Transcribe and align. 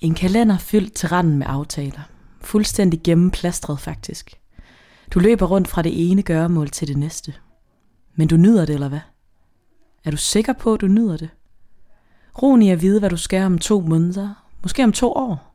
En 0.00 0.14
kalender 0.14 0.58
fyldt 0.58 0.94
til 0.94 1.08
randen 1.08 1.38
med 1.38 1.46
aftaler. 1.48 2.00
Fuldstændig 2.40 3.00
gennemplastret 3.04 3.80
faktisk. 3.80 4.40
Du 5.10 5.18
løber 5.18 5.46
rundt 5.46 5.68
fra 5.68 5.82
det 5.82 6.10
ene 6.10 6.22
gøremål 6.22 6.68
til 6.68 6.88
det 6.88 6.96
næste. 6.96 7.34
Men 8.14 8.28
du 8.28 8.36
nyder 8.36 8.64
det, 8.64 8.74
eller 8.74 8.88
hvad? 8.88 9.00
Er 10.04 10.10
du 10.10 10.16
sikker 10.16 10.52
på, 10.52 10.74
at 10.74 10.80
du 10.80 10.86
nyder 10.86 11.16
det? 11.16 11.28
Roen 12.42 12.62
i 12.62 12.70
at 12.70 12.82
vide, 12.82 12.98
hvad 12.98 13.10
du 13.10 13.16
skal 13.16 13.42
om 13.42 13.58
to 13.58 13.80
måneder, 13.80 14.46
måske 14.62 14.84
om 14.84 14.92
to 14.92 15.12
år. 15.12 15.54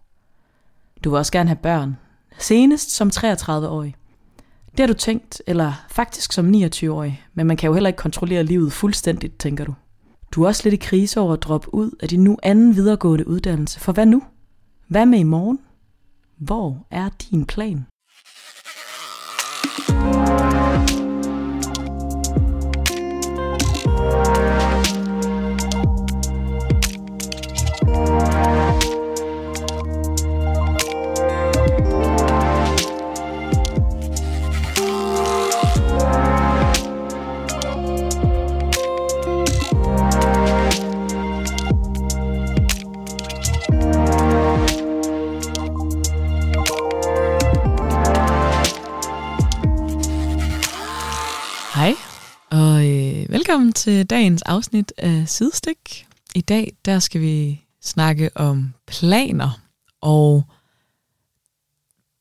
Du 1.03 1.09
vil 1.09 1.17
også 1.17 1.31
gerne 1.31 1.49
have 1.49 1.59
børn, 1.63 1.97
senest 2.37 2.91
som 2.91 3.11
33-årig. 3.15 3.95
Det 4.71 4.79
har 4.79 4.87
du 4.87 4.93
tænkt, 4.93 5.41
eller 5.47 5.73
faktisk 5.89 6.31
som 6.31 6.49
29-årig, 6.55 7.23
men 7.33 7.47
man 7.47 7.57
kan 7.57 7.67
jo 7.67 7.73
heller 7.73 7.87
ikke 7.87 7.97
kontrollere 7.97 8.43
livet 8.43 8.73
fuldstændigt, 8.73 9.39
tænker 9.39 9.65
du. 9.65 9.73
Du 10.31 10.43
er 10.43 10.47
også 10.47 10.61
lidt 10.63 10.73
i 10.73 10.87
krise 10.87 11.19
over 11.19 11.33
at 11.33 11.43
droppe 11.43 11.73
ud 11.73 11.91
af 11.99 12.09
din 12.09 12.23
nu 12.23 12.37
anden 12.43 12.75
videregående 12.75 13.27
uddannelse, 13.27 13.79
for 13.79 13.91
hvad 13.91 14.05
nu? 14.05 14.23
Hvad 14.91 15.05
med 15.05 15.19
i 15.19 15.23
morgen? 15.23 15.59
Hvor 16.37 16.87
er 16.89 17.09
din 17.09 17.45
plan? 17.45 17.85
Velkommen 53.51 53.73
til 53.73 54.05
dagens 54.05 54.41
afsnit 54.41 54.93
af 54.97 55.29
Sidestik. 55.29 56.07
I 56.35 56.41
dag 56.41 56.73
der 56.85 56.99
skal 56.99 57.21
vi 57.21 57.61
snakke 57.81 58.29
om 58.35 58.73
planer 58.87 59.59
og 60.01 60.43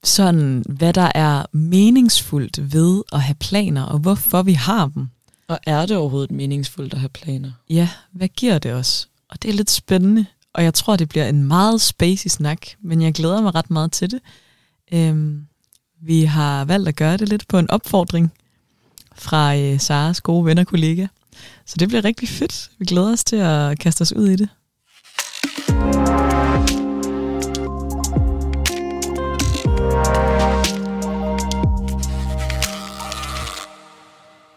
sådan, 0.04 0.64
hvad 0.68 0.92
der 0.92 1.12
er 1.14 1.44
meningsfuldt 1.52 2.72
ved 2.72 3.02
at 3.12 3.22
have 3.22 3.34
planer, 3.34 3.82
og 3.82 3.98
hvorfor 3.98 4.42
vi 4.42 4.52
har 4.52 4.88
dem. 4.88 5.08
Og 5.48 5.58
er 5.66 5.86
det 5.86 5.96
overhovedet 5.96 6.30
meningsfuldt 6.30 6.94
at 6.94 7.00
have 7.00 7.08
planer? 7.08 7.52
Ja, 7.68 7.88
hvad 8.12 8.28
giver 8.28 8.58
det 8.58 8.72
os? 8.72 9.08
Og 9.28 9.42
det 9.42 9.48
er 9.48 9.54
lidt 9.54 9.70
spændende, 9.70 10.26
og 10.52 10.64
jeg 10.64 10.74
tror, 10.74 10.96
det 10.96 11.08
bliver 11.08 11.28
en 11.28 11.44
meget 11.44 11.80
spacey 11.80 12.28
snak, 12.28 12.66
men 12.80 13.02
jeg 13.02 13.14
glæder 13.14 13.42
mig 13.42 13.54
ret 13.54 13.70
meget 13.70 13.92
til 13.92 14.10
det. 14.10 14.20
Øhm, 14.92 15.46
vi 16.02 16.24
har 16.24 16.64
valgt 16.64 16.88
at 16.88 16.96
gøre 16.96 17.16
det 17.16 17.28
lidt 17.28 17.48
på 17.48 17.58
en 17.58 17.70
opfordring 17.70 18.32
fra 19.14 19.56
øh, 19.56 19.80
Saras 19.80 20.20
gode 20.20 20.44
venner 20.44 20.62
og 20.62 20.66
kollega. 20.66 21.06
Så 21.66 21.76
det 21.78 21.88
bliver 21.88 22.04
rigtig 22.04 22.28
fedt. 22.28 22.70
Vi 22.78 22.84
glæder 22.84 23.12
os 23.12 23.24
til 23.24 23.36
at 23.36 23.78
kaste 23.78 24.02
os 24.02 24.12
ud 24.12 24.28
i 24.28 24.36
det. 24.36 24.48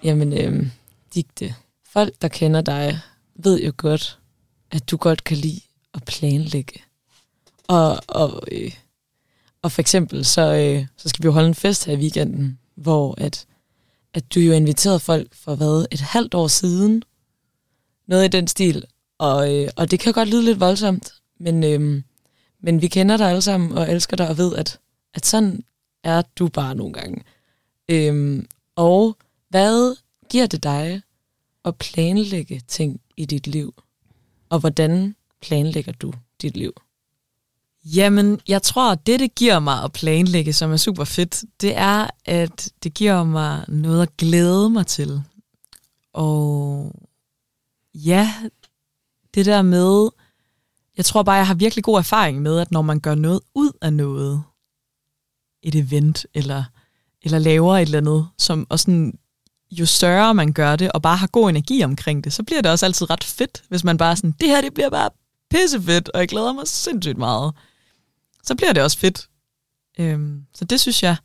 Jamen, 0.03 0.34
øh, 0.34 0.67
digte. 1.16 1.56
Folk, 1.94 2.22
der 2.22 2.28
kender 2.28 2.62
dig, 2.62 3.00
ved 3.36 3.62
jo 3.62 3.73
godt, 3.78 4.20
at 4.72 4.92
du 4.92 4.97
godt 4.97 5.23
kan 5.23 5.38
lide 5.38 5.62
at 5.94 6.03
planlægge. 6.03 6.80
Og, 7.68 8.00
og, 8.08 8.44
øh, 8.52 8.72
og 9.62 9.72
for 9.72 9.81
eksempel, 9.81 10.25
så, 10.25 10.42
øh, 10.42 10.86
så 10.97 11.09
skal 11.09 11.23
vi 11.23 11.25
jo 11.25 11.31
holde 11.31 11.47
en 11.47 11.56
fest 11.56 11.86
her 11.86 11.94
i 11.94 11.97
weekenden, 11.97 12.59
hvor 12.75 13.16
at, 13.18 13.45
at 14.14 14.33
du 14.36 14.39
jo 14.39 14.53
inviterede 14.53 15.00
folk 15.00 15.36
for 15.36 15.56
hvad, 15.56 15.85
et 15.91 16.00
halvt 16.00 16.34
år 16.34 16.47
siden. 16.47 17.03
Noget 18.07 18.25
i 18.25 18.28
den 18.28 18.47
stil. 18.47 18.85
Og, 19.18 19.56
øh, 19.56 19.69
og 19.75 19.91
det 19.91 20.00
kan 20.00 20.13
godt 20.13 20.29
lyde 20.29 20.44
lidt 20.44 20.59
voldsomt, 20.59 21.13
men, 21.40 21.63
øh, 21.63 22.01
men 22.59 22.81
vi 22.81 22.88
kender 22.88 23.18
dig 23.18 23.29
alle 23.29 23.41
sammen 23.41 23.72
og 23.72 23.91
elsker 23.91 24.18
dig 24.18 24.29
og 24.29 24.38
ved, 24.38 24.56
at, 24.56 24.79
at 25.13 25.25
sådan 25.25 25.63
er 26.03 26.22
du 26.35 26.47
bare 26.47 26.75
nogle 26.75 26.94
gange. 26.94 27.24
Øh, 27.90 28.44
og 28.75 29.18
hvad 29.50 29.96
giver 30.30 30.47
det 30.47 30.63
dig 30.63 31.01
at 31.66 31.75
planlægge 31.78 32.62
ting 32.68 33.01
i 33.18 33.25
dit 33.25 33.47
liv? 33.47 33.74
Og 34.50 34.59
hvordan 34.59 35.16
planlægger 35.41 35.91
du 35.91 36.13
dit 36.41 36.57
liv? 36.57 36.74
Jamen, 37.85 38.39
jeg 38.47 38.61
tror, 38.61 38.91
at 38.91 39.07
det, 39.07 39.19
det 39.19 39.35
giver 39.35 39.59
mig 39.59 39.83
at 39.83 39.91
planlægge, 39.94 40.53
som 40.53 40.71
er 40.71 40.77
super 40.77 41.03
fedt, 41.03 41.44
det 41.61 41.77
er, 41.77 42.07
at 42.25 42.69
det 42.83 42.94
giver 42.94 43.23
mig 43.23 43.66
noget 43.67 44.01
at 44.01 44.17
glæde 44.17 44.69
mig 44.69 44.88
til. 44.88 45.23
Og 46.13 46.91
ja, 47.94 48.33
det 49.33 49.45
der 49.45 49.61
med, 49.61 50.09
jeg 50.97 51.05
tror 51.05 51.23
bare, 51.23 51.35
jeg 51.35 51.47
har 51.47 51.53
virkelig 51.53 51.83
god 51.83 51.97
erfaring 51.97 52.41
med, 52.41 52.59
at 52.59 52.71
når 52.71 52.81
man 52.81 52.99
gør 52.99 53.16
noget 53.16 53.39
ud 53.55 53.71
af 53.81 53.94
noget, 53.94 54.44
et 55.63 55.75
event, 55.75 56.25
eller, 56.33 56.63
eller 57.21 57.39
laver 57.39 57.77
et 57.77 57.81
eller 57.81 57.97
andet, 57.97 58.27
som, 58.38 58.67
og 58.69 58.79
sådan, 58.79 59.17
jo 59.71 59.85
større 59.85 60.33
man 60.33 60.53
gør 60.53 60.75
det, 60.75 60.91
og 60.91 61.01
bare 61.01 61.17
har 61.17 61.27
god 61.27 61.50
energi 61.50 61.83
omkring 61.83 62.23
det, 62.23 62.33
så 62.33 62.44
bliver 62.44 62.61
det 62.61 62.71
også 62.71 62.85
altid 62.85 63.09
ret 63.09 63.23
fedt, 63.23 63.63
hvis 63.69 63.83
man 63.83 63.97
bare 63.97 64.15
sådan, 64.15 64.35
det 64.39 64.50
her, 64.50 64.61
det 64.61 64.73
bliver 64.73 64.89
bare 64.89 65.09
pissefedt, 65.50 66.09
og 66.09 66.19
jeg 66.19 66.27
glæder 66.27 66.53
mig 66.53 66.67
sindssygt 66.67 67.17
meget. 67.17 67.53
Så 68.44 68.56
bliver 68.56 68.74
det 68.74 68.84
også 68.84 68.98
fedt. 68.98 69.30
Øhm, 70.00 70.46
så 70.54 70.66
det 70.66 70.80
synes 70.80 71.04
jeg, 71.04 71.16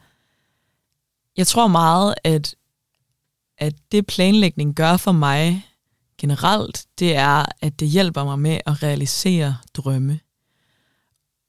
jeg 1.36 1.46
tror 1.46 1.66
meget, 1.66 2.14
at, 2.24 2.54
at 3.58 3.74
det 3.92 4.06
planlægning 4.06 4.74
gør 4.74 4.96
for 4.96 5.12
mig 5.12 5.68
generelt, 6.18 6.86
det 6.98 7.16
er, 7.16 7.44
at 7.60 7.80
det 7.80 7.88
hjælper 7.88 8.24
mig 8.24 8.38
med 8.38 8.60
at 8.66 8.82
realisere 8.82 9.56
drømme. 9.74 10.20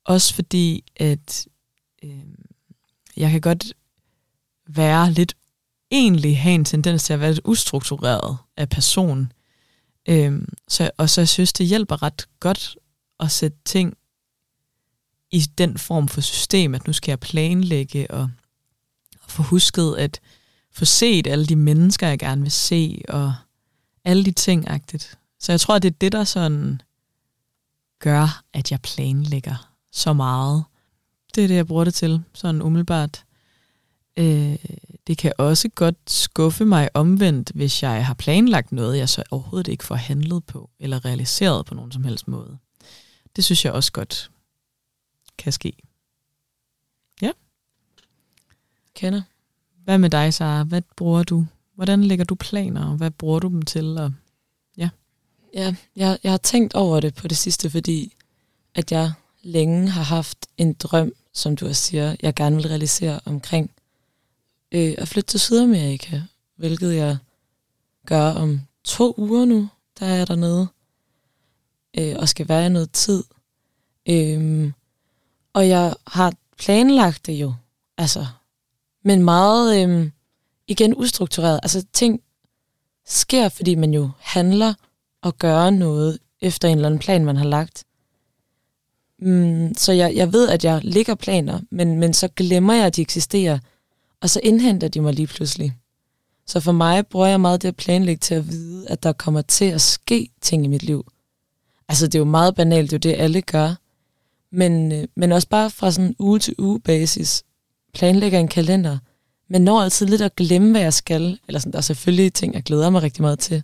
Også 0.06 0.36
fordi, 0.36 0.84
at 0.96 1.48
øh, 2.04 2.24
jeg 3.18 3.32
kan 3.32 3.42
godt 3.42 3.74
være 4.68 5.12
lidt 5.12 5.36
egentlig 5.92 6.40
have 6.40 6.56
en 6.56 6.66
tendens 6.66 7.04
til 7.04 7.14
at 7.14 7.20
være 7.20 7.32
lidt 7.32 7.46
ustruktureret 7.46 8.38
af 8.58 8.70
person. 8.70 9.32
Øh, 10.10 10.42
så, 10.68 10.92
og 10.98 11.10
så 11.10 11.22
jeg 11.22 11.30
synes, 11.30 11.54
det 11.54 11.66
hjælper 11.66 12.04
ret 12.04 12.28
godt 12.40 12.78
at 13.20 13.32
sætte 13.32 13.58
ting 13.66 13.98
i 15.32 15.40
den 15.40 15.78
form 15.78 16.08
for 16.08 16.22
system, 16.22 16.76
at 16.76 16.88
nu 16.88 16.94
skal 16.94 17.12
jeg 17.12 17.20
planlægge 17.20 18.12
og, 18.12 18.30
og 19.24 19.32
få 19.32 19.44
husket 19.44 19.96
at 19.98 20.20
få 20.72 20.86
set 20.86 21.28
alle 21.28 21.46
de 21.46 21.56
mennesker, 21.56 22.08
jeg 22.08 22.20
gerne 22.20 22.42
vil 22.42 22.52
se, 22.52 23.02
og 23.10 23.34
alle 24.06 24.26
de 24.26 24.32
ting 24.32 24.70
-agtigt. 24.70 25.16
Så 25.40 25.52
jeg 25.52 25.60
tror, 25.60 25.76
at 25.76 25.84
det 25.84 25.90
er 25.90 25.98
det, 26.02 26.12
der 26.12 26.24
sådan 26.24 26.82
gør, 28.00 28.44
at 28.54 28.72
jeg 28.72 28.82
planlægger 28.82 29.72
så 29.92 30.14
meget. 30.14 30.64
Det 31.36 31.44
er 31.44 31.48
det, 31.48 31.56
jeg 31.56 31.68
bruger 31.68 31.84
det 31.84 31.94
til, 31.94 32.24
sådan 32.34 32.62
umiddelbart. 32.62 33.24
Øh, 34.18 34.56
det 35.08 35.18
kan 35.18 35.34
også 35.38 35.70
godt 35.70 35.96
skuffe 36.08 36.66
mig 36.66 36.90
omvendt, 36.94 37.52
hvis 37.56 37.84
jeg 37.84 38.06
har 38.06 38.14
planlagt 38.14 38.72
noget, 38.72 38.98
jeg 38.98 39.10
så 39.10 39.24
overhovedet 39.32 39.68
ikke 39.68 39.84
får 39.84 39.96
handlet 39.96 40.44
på, 40.46 40.70
eller 40.80 41.06
realiseret 41.06 41.66
på 41.66 41.74
nogen 41.76 41.92
som 41.92 42.04
helst 42.04 42.28
måde. 42.28 42.58
Det 43.36 43.44
synes 43.44 43.66
jeg 43.66 43.74
også 43.74 43.92
godt 43.92 44.32
kan 45.40 45.52
ske. 45.52 45.74
Ja. 47.22 47.32
Kender. 48.94 49.22
Hvad 49.84 49.98
med 49.98 50.10
dig, 50.10 50.34
Sara? 50.34 50.64
Hvad 50.64 50.82
bruger 50.98 51.24
du? 51.24 51.46
Hvordan 51.76 52.04
lægger 52.04 52.26
du 52.26 52.36
planer? 52.36 52.96
Hvad 52.96 53.12
bruger 53.12 53.40
du 53.40 53.48
dem 53.48 53.62
til? 53.62 53.98
Og 53.98 54.14
ja. 54.78 54.90
Ja, 55.54 55.76
jeg, 55.96 56.20
jeg 56.24 56.32
har 56.32 56.38
tænkt 56.38 56.74
over 56.74 57.00
det 57.00 57.16
på 57.16 57.28
det 57.28 57.38
sidste, 57.38 57.70
fordi 57.70 58.16
at 58.76 58.92
jeg 58.92 59.12
længe 59.42 59.90
har 59.90 60.04
haft 60.04 60.48
en 60.58 60.74
drøm, 60.74 61.14
som 61.34 61.56
du 61.56 61.68
også 61.68 61.82
siger, 61.82 62.16
jeg 62.22 62.36
gerne 62.36 62.56
vil 62.56 62.68
realisere 62.68 63.20
omkring 63.26 63.72
øh, 64.72 64.96
at 64.98 65.08
flytte 65.08 65.28
til 65.28 65.40
Sydamerika, 65.40 66.22
hvilket 66.56 66.96
jeg 66.96 67.18
gør 68.06 68.32
om 68.34 68.62
to 68.84 69.14
uger 69.18 69.46
nu, 69.46 69.70
der 70.00 70.06
er 70.06 70.16
jeg 70.16 70.28
dernede, 70.28 70.68
øh, 71.98 72.16
og 72.20 72.30
skal 72.30 72.48
være 72.48 72.66
i 72.66 72.70
noget 72.70 72.92
tid. 72.92 73.24
Øh, 74.10 74.72
og 75.60 75.70
jeg 75.70 75.94
har 76.08 76.34
planlagt 76.58 77.26
det 77.26 77.34
jo, 77.34 77.54
altså, 77.98 78.26
men 79.04 79.24
meget, 79.24 79.84
øhm, 79.84 80.12
igen, 80.68 80.94
ustruktureret. 80.96 81.60
Altså, 81.64 81.86
ting 81.94 82.22
sker, 83.06 83.50
fordi 83.50 83.76
man 83.76 83.94
jo 83.94 84.10
handler 84.20 84.74
og 85.22 85.38
gør 85.38 85.70
noget 85.70 86.20
efter 86.42 86.68
en 86.68 86.76
eller 86.76 86.88
anden 86.88 87.00
plan, 87.00 87.26
man 87.26 87.38
har 87.38 87.46
lagt. 87.46 87.84
Mm, 89.20 89.74
så 89.78 89.92
jeg, 89.92 90.16
jeg 90.16 90.34
ved, 90.34 90.50
at 90.50 90.64
jeg 90.64 90.82
ligger 90.84 91.16
planer, 91.16 91.60
men, 91.72 91.98
men 91.98 92.14
så 92.14 92.28
glemmer 92.28 92.74
jeg, 92.74 92.86
at 92.86 92.96
de 92.96 93.02
eksisterer, 93.02 93.60
og 94.22 94.30
så 94.30 94.40
indhenter 94.44 94.88
de 94.88 95.02
mig 95.02 95.14
lige 95.14 95.28
pludselig. 95.28 95.74
Så 96.46 96.60
for 96.60 96.72
mig 96.72 97.08
bruger 97.08 97.28
jeg 97.28 97.42
meget 97.42 97.62
det 97.62 97.68
at 97.68 97.76
planlægge 97.76 98.20
til 98.20 98.36
at 98.36 98.48
vide, 98.48 98.88
at 98.90 99.04
der 99.04 99.14
kommer 99.14 99.42
til 99.42 99.66
at 99.66 99.82
ske 99.82 100.30
ting 100.42 100.66
i 100.66 100.68
mit 100.68 100.84
liv. 100.84 101.12
Altså 101.90 102.06
det 102.08 102.16
er 102.16 102.20
jo 102.20 102.26
meget 102.26 102.56
banalt, 102.56 102.92
det 102.92 103.06
er 103.06 103.10
jo 103.10 103.16
det, 103.16 103.22
alle 103.24 103.42
gør. 103.42 103.76
Men, 104.52 104.92
øh, 104.92 105.08
men 105.16 105.32
også 105.32 105.48
bare 105.48 105.70
fra 105.70 105.92
sådan 105.92 106.16
uge 106.20 106.40
til 106.40 106.56
uge 106.58 106.80
basis 106.80 107.44
planlægger 107.94 108.40
en 108.40 108.48
kalender, 108.48 108.98
men 109.50 109.62
når 109.62 109.82
altid 109.82 110.06
lidt 110.06 110.22
at 110.22 110.36
glemme, 110.36 110.72
hvad 110.72 110.82
jeg 110.82 110.94
skal. 110.94 111.40
Eller 111.48 111.60
sådan, 111.60 111.72
der 111.72 111.78
er 111.78 111.82
selvfølgelig 111.82 112.34
ting, 112.34 112.54
jeg 112.54 112.64
glæder 112.64 112.90
mig 112.90 113.02
rigtig 113.02 113.22
meget 113.22 113.40
til, 113.40 113.64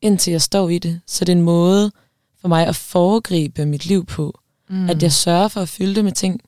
indtil 0.00 0.30
jeg 0.30 0.42
står 0.42 0.68
i 0.68 0.78
det. 0.78 1.00
Så 1.06 1.24
det 1.24 1.32
er 1.32 1.36
en 1.36 1.42
måde 1.42 1.92
for 2.40 2.48
mig 2.48 2.66
at 2.66 2.76
foregribe 2.76 3.66
mit 3.66 3.86
liv 3.86 4.06
på. 4.06 4.40
Mm. 4.70 4.90
At 4.90 5.02
jeg 5.02 5.12
sørger 5.12 5.48
for 5.48 5.60
at 5.60 5.68
fylde 5.68 5.94
det 5.94 6.04
med 6.04 6.12
ting, 6.12 6.40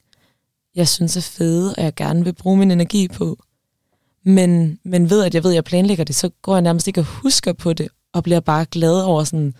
jeg 0.75 0.89
synes 0.89 1.17
er 1.17 1.21
fede, 1.21 1.75
og 1.75 1.85
jeg 1.85 1.95
gerne 1.95 2.25
vil 2.25 2.33
bruge 2.33 2.57
min 2.57 2.71
energi 2.71 3.09
på. 3.09 3.39
Men, 4.25 4.79
men 4.85 5.11
ved, 5.11 5.25
at 5.25 5.35
jeg 5.35 5.45
ved, 5.45 5.51
at 5.51 5.55
jeg 5.55 5.65
planlægger 5.65 6.05
det, 6.05 6.15
så 6.15 6.31
går 6.43 6.55
jeg 6.55 6.63
nærmest 6.63 6.87
ikke 6.87 7.01
og 7.01 7.05
husker 7.05 7.53
på 7.53 7.73
det, 7.73 7.89
og 8.13 8.23
bliver 8.23 8.41
bare 8.41 8.65
glad 8.65 9.03
over 9.03 9.25
sådan 9.25 9.55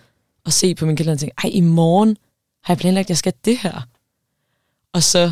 at 0.45 0.53
se 0.53 0.75
på 0.75 0.85
min 0.85 0.95
kalender 0.95 1.13
og 1.13 1.19
tænke, 1.19 1.35
ej, 1.43 1.49
i 1.53 1.61
morgen 1.61 2.17
har 2.63 2.73
jeg 2.73 2.77
planlagt, 2.77 3.05
at 3.05 3.09
jeg 3.09 3.17
skal 3.17 3.33
det 3.45 3.57
her. 3.57 3.87
Og 4.93 5.03
så 5.03 5.31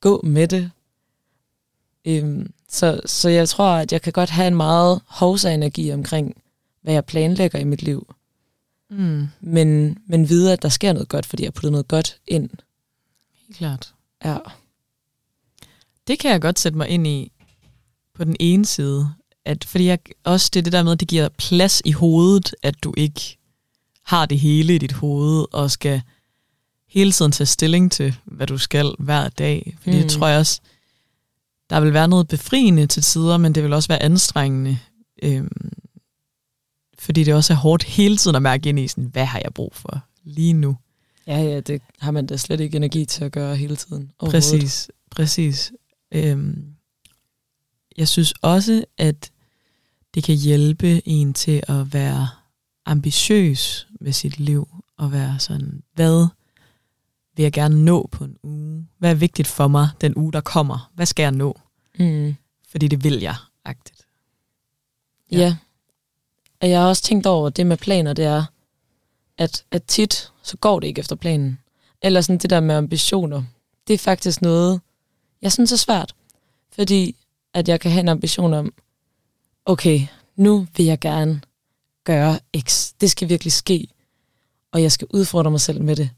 gå 0.00 0.20
med 0.24 0.48
det. 0.48 0.70
Øhm, 2.04 2.52
så, 2.68 3.00
så 3.06 3.28
jeg 3.28 3.48
tror, 3.48 3.70
at 3.70 3.92
jeg 3.92 4.02
kan 4.02 4.12
godt 4.12 4.30
have 4.30 4.48
en 4.48 4.56
meget 4.56 5.00
hovsa-energi 5.06 5.92
omkring, 5.92 6.42
hvad 6.82 6.94
jeg 6.94 7.04
planlægger 7.04 7.58
i 7.58 7.64
mit 7.64 7.82
liv. 7.82 8.14
Mm. 8.90 9.28
Men, 9.40 9.98
men 10.06 10.28
vide, 10.28 10.52
at 10.52 10.62
der 10.62 10.68
sker 10.68 10.92
noget 10.92 11.08
godt, 11.08 11.26
fordi 11.26 11.42
jeg 11.42 11.46
har 11.46 11.52
puttet 11.52 11.72
noget 11.72 11.88
godt 11.88 12.18
ind. 12.26 12.50
Helt 13.46 13.56
klart. 13.56 13.94
Ja. 14.24 14.38
Det 16.06 16.18
kan 16.18 16.30
jeg 16.30 16.40
godt 16.40 16.58
sætte 16.58 16.78
mig 16.78 16.88
ind 16.88 17.06
i 17.06 17.32
på 18.14 18.24
den 18.24 18.36
ene 18.40 18.66
side. 18.66 19.08
At, 19.44 19.64
fordi 19.64 19.84
jeg, 19.84 19.98
også 20.24 20.50
det 20.54 20.64
det 20.64 20.72
der 20.72 20.82
med, 20.82 20.92
at 20.92 21.00
det 21.00 21.08
giver 21.08 21.28
plads 21.28 21.82
i 21.84 21.92
hovedet, 21.92 22.54
at 22.62 22.84
du 22.84 22.94
ikke 22.96 23.38
har 24.02 24.26
det 24.26 24.38
hele 24.38 24.74
i 24.74 24.78
dit 24.78 24.92
hoved, 24.92 25.46
og 25.52 25.70
skal 25.70 26.02
hele 26.94 27.12
tiden 27.12 27.32
tage 27.32 27.46
stilling 27.46 27.92
til, 27.92 28.16
hvad 28.24 28.46
du 28.46 28.58
skal 28.58 28.94
hver 28.98 29.28
dag. 29.28 29.76
Fordi 29.80 29.96
mm. 29.96 30.02
det 30.02 30.10
tror 30.10 30.28
jeg 30.28 30.38
også, 30.38 30.60
der 31.70 31.80
vil 31.80 31.92
være 31.92 32.08
noget 32.08 32.28
befriende 32.28 32.86
til 32.86 33.02
tider, 33.02 33.36
men 33.36 33.54
det 33.54 33.62
vil 33.62 33.72
også 33.72 33.88
være 33.88 34.02
anstrengende. 34.02 34.78
Øhm, 35.22 35.72
fordi 36.98 37.24
det 37.24 37.34
også 37.34 37.52
er 37.52 37.56
hårdt 37.56 37.84
hele 37.84 38.16
tiden 38.16 38.36
at 38.36 38.42
mærke 38.42 38.68
ind 38.68 38.78
i, 38.78 38.88
sådan, 38.88 39.04
hvad 39.04 39.24
har 39.24 39.40
jeg 39.44 39.54
brug 39.54 39.72
for 39.74 40.04
lige 40.24 40.52
nu? 40.52 40.76
Ja, 41.26 41.38
ja, 41.42 41.60
det 41.60 41.82
har 41.98 42.10
man 42.10 42.26
da 42.26 42.36
slet 42.36 42.60
ikke 42.60 42.76
energi 42.76 43.04
til 43.04 43.24
at 43.24 43.32
gøre 43.32 43.56
hele 43.56 43.76
tiden. 43.76 44.10
Præcis, 44.18 44.90
præcis. 45.10 45.72
Øhm, 46.12 46.64
jeg 47.96 48.08
synes 48.08 48.34
også, 48.42 48.84
at 48.98 49.30
det 50.14 50.24
kan 50.24 50.36
hjælpe 50.36 51.08
en 51.08 51.34
til 51.34 51.62
at 51.68 51.92
være 51.94 52.28
ambitiøs 52.86 53.86
med 54.00 54.12
sit 54.12 54.40
liv, 54.40 54.68
og 54.96 55.12
være 55.12 55.38
sådan, 55.38 55.82
hvad 55.94 56.26
vil 57.36 57.42
jeg 57.42 57.52
gerne 57.52 57.84
nå 57.84 58.08
på 58.12 58.24
en 58.24 58.36
uge? 58.42 58.86
Hvad 58.98 59.10
er 59.10 59.14
vigtigt 59.14 59.48
for 59.48 59.68
mig 59.68 59.88
den 60.00 60.16
uge, 60.16 60.32
der 60.32 60.40
kommer? 60.40 60.90
Hvad 60.94 61.06
skal 61.06 61.22
jeg 61.22 61.32
nå? 61.32 61.60
Mm. 61.98 62.36
Fordi 62.68 62.88
det 62.88 63.04
vil 63.04 63.20
jeg, 63.20 63.34
agtigt. 63.64 64.06
Ja. 65.32 65.38
ja. 65.38 65.56
Og 66.60 66.70
jeg 66.70 66.80
har 66.80 66.88
også 66.88 67.02
tænkt 67.02 67.26
over, 67.26 67.48
det 67.48 67.66
med 67.66 67.76
planer, 67.76 68.12
det 68.12 68.24
er, 68.24 68.44
at, 69.38 69.64
at 69.70 69.84
tit, 69.84 70.32
så 70.42 70.56
går 70.56 70.80
det 70.80 70.86
ikke 70.86 70.98
efter 70.98 71.16
planen. 71.16 71.58
Eller 72.02 72.20
sådan 72.20 72.38
det 72.38 72.50
der 72.50 72.60
med 72.60 72.74
ambitioner. 72.74 73.42
Det 73.86 73.94
er 73.94 73.98
faktisk 73.98 74.42
noget, 74.42 74.80
jeg 75.42 75.52
synes 75.52 75.72
er 75.72 75.76
svært. 75.76 76.14
Fordi 76.72 77.16
at 77.54 77.68
jeg 77.68 77.80
kan 77.80 77.90
have 77.90 78.00
en 78.00 78.08
ambition 78.08 78.54
om, 78.54 78.72
okay, 79.64 80.00
nu 80.36 80.66
vil 80.76 80.86
jeg 80.86 81.00
gerne 81.00 81.40
gøre 82.04 82.38
X. 82.58 82.92
Det 83.00 83.10
skal 83.10 83.28
virkelig 83.28 83.52
ske. 83.52 83.88
Og 84.72 84.82
jeg 84.82 84.92
skal 84.92 85.08
udfordre 85.10 85.50
mig 85.50 85.60
selv 85.60 85.82
med 85.82 85.96
det. 85.96 86.10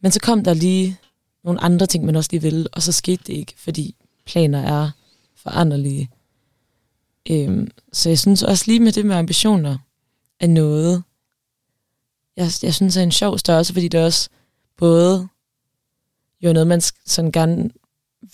Men 0.00 0.12
så 0.12 0.20
kom 0.20 0.44
der 0.44 0.54
lige 0.54 0.98
nogle 1.44 1.60
andre 1.60 1.86
ting, 1.86 2.04
man 2.04 2.16
også 2.16 2.28
lige 2.32 2.42
ville, 2.42 2.68
og 2.72 2.82
så 2.82 2.92
skete 2.92 3.22
det 3.26 3.32
ikke, 3.32 3.54
fordi 3.56 3.96
planer 4.26 4.58
er 4.58 4.90
foranderlige. 5.36 6.10
Øhm, 7.30 7.70
så 7.92 8.08
jeg 8.08 8.18
synes 8.18 8.42
også 8.42 8.64
lige 8.66 8.80
med 8.80 8.92
det 8.92 9.06
med 9.06 9.16
ambitioner 9.16 9.78
er 10.40 10.46
noget, 10.46 11.02
jeg, 12.36 12.50
jeg 12.62 12.74
synes 12.74 12.96
er 12.96 13.02
en 13.02 13.12
sjov 13.12 13.38
størrelse, 13.38 13.72
fordi 13.72 13.88
det 13.88 14.00
er 14.00 14.04
også 14.04 14.28
både 14.76 15.28
jo 16.40 16.52
noget, 16.52 16.66
man 16.66 16.80
sådan 17.06 17.32
gerne 17.32 17.70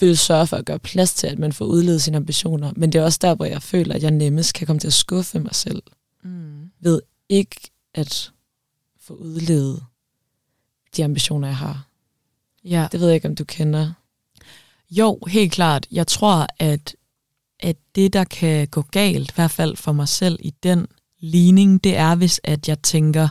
vil 0.01 0.19
sørge 0.19 0.47
for 0.47 0.57
at 0.57 0.65
gøre 0.65 0.79
plads 0.79 1.15
til, 1.15 1.27
at 1.27 1.39
man 1.39 1.53
får 1.53 1.65
udledet 1.65 2.03
sine 2.03 2.17
ambitioner, 2.17 2.73
men 2.77 2.93
det 2.93 2.99
er 2.99 3.05
også 3.05 3.19
der, 3.23 3.35
hvor 3.35 3.45
jeg 3.45 3.63
føler, 3.63 3.95
at 3.95 4.03
jeg 4.03 4.11
nemmest 4.11 4.55
kan 4.55 4.67
komme 4.67 4.81
til 4.81 4.87
at 4.87 4.93
skuffe 4.93 5.41
mig 5.41 5.55
selv, 5.55 5.83
mm. 6.25 6.71
ved 6.81 7.03
ikke 7.29 7.71
at 7.95 8.33
få 9.01 9.15
udledet 9.15 9.85
de 10.97 11.05
ambitioner, 11.05 11.49
jeg 11.49 11.57
har. 11.57 11.87
Ja. 12.65 12.89
Det 12.93 13.01
ved 13.01 13.07
jeg 13.07 13.15
ikke, 13.15 13.29
om 13.29 13.35
du 13.35 13.45
kender. 13.45 13.93
Jo, 14.91 15.19
helt 15.29 15.53
klart. 15.53 15.87
Jeg 15.91 16.07
tror, 16.07 16.47
at, 16.59 16.97
at 17.61 17.77
det, 17.95 18.13
der 18.13 18.25
kan 18.25 18.69
gå 18.69 18.83
galt, 18.83 19.31
i 19.31 19.35
hvert 19.35 19.51
fald 19.51 19.77
for 19.77 19.93
mig 19.93 20.09
selv 20.09 20.39
i 20.41 20.51
den 20.63 20.87
ligning, 21.21 21.85
det 21.85 21.97
er, 21.97 22.15
hvis 22.15 22.41
at 22.45 22.69
jeg 22.69 22.83
tænker, 22.83 23.29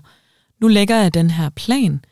nu 0.62 0.68
lægger 0.68 0.96
jeg 0.96 1.14
den 1.14 1.30
her 1.30 1.50
plan, 1.50 2.06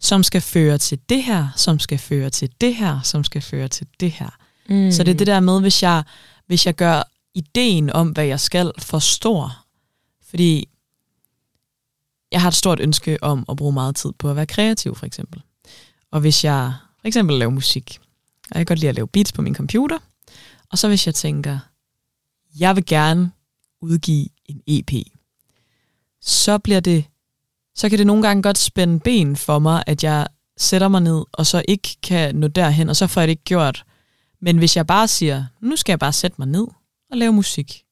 som 0.00 0.22
skal 0.22 0.40
føre 0.40 0.78
til 0.78 0.98
det 1.08 1.24
her, 1.24 1.48
som 1.56 1.78
skal 1.78 1.98
føre 1.98 2.30
til 2.30 2.50
det 2.60 2.74
her, 2.74 3.00
som 3.02 3.24
skal 3.24 3.42
føre 3.42 3.68
til 3.68 3.86
det 4.00 4.10
her. 4.10 4.30
Mm. 4.68 4.92
Så 4.92 5.04
det 5.04 5.10
er 5.10 5.16
det 5.16 5.26
der 5.26 5.40
med, 5.40 5.60
hvis 5.60 5.82
jeg, 5.82 6.02
hvis 6.46 6.66
jeg 6.66 6.74
gør 6.74 7.02
ideen 7.34 7.90
om, 7.90 8.08
hvad 8.08 8.24
jeg 8.24 8.40
skal, 8.40 8.72
for 8.78 8.98
stor. 8.98 9.64
Fordi 10.30 10.68
jeg 12.36 12.42
har 12.42 12.48
et 12.48 12.54
stort 12.54 12.80
ønske 12.80 13.22
om 13.22 13.44
at 13.48 13.56
bruge 13.56 13.72
meget 13.72 13.96
tid 13.96 14.12
på 14.18 14.30
at 14.30 14.36
være 14.36 14.46
kreativ, 14.46 14.94
for 14.94 15.06
eksempel. 15.06 15.42
Og 16.10 16.20
hvis 16.20 16.44
jeg 16.44 16.74
for 17.00 17.08
eksempel 17.08 17.38
laver 17.38 17.50
musik, 17.50 17.98
og 18.50 18.58
jeg 18.58 18.66
kan 18.66 18.66
godt 18.66 18.78
lide 18.78 18.88
at 18.88 18.94
lave 18.94 19.08
beats 19.08 19.32
på 19.32 19.42
min 19.42 19.54
computer, 19.54 19.98
og 20.70 20.78
så 20.78 20.88
hvis 20.88 21.06
jeg 21.06 21.14
tænker, 21.14 21.58
jeg 22.58 22.76
vil 22.76 22.86
gerne 22.86 23.30
udgive 23.80 24.28
en 24.44 24.62
EP, 24.66 24.92
så 26.20 26.58
bliver 26.58 26.80
det, 26.80 27.04
så 27.74 27.88
kan 27.88 27.98
det 27.98 28.06
nogle 28.06 28.22
gange 28.22 28.42
godt 28.42 28.58
spænde 28.58 29.00
ben 29.00 29.36
for 29.36 29.58
mig, 29.58 29.84
at 29.86 30.04
jeg 30.04 30.26
sætter 30.56 30.88
mig 30.88 31.00
ned, 31.00 31.24
og 31.32 31.46
så 31.46 31.62
ikke 31.68 31.96
kan 32.02 32.34
nå 32.34 32.48
derhen, 32.48 32.88
og 32.88 32.96
så 32.96 33.06
får 33.06 33.20
jeg 33.20 33.28
det 33.28 33.32
ikke 33.32 33.44
gjort. 33.44 33.84
Men 34.40 34.58
hvis 34.58 34.76
jeg 34.76 34.86
bare 34.86 35.08
siger, 35.08 35.44
nu 35.60 35.76
skal 35.76 35.92
jeg 35.92 35.98
bare 35.98 36.12
sætte 36.12 36.34
mig 36.38 36.48
ned 36.48 36.66
og 37.10 37.16
lave 37.16 37.32
musik, 37.32 37.84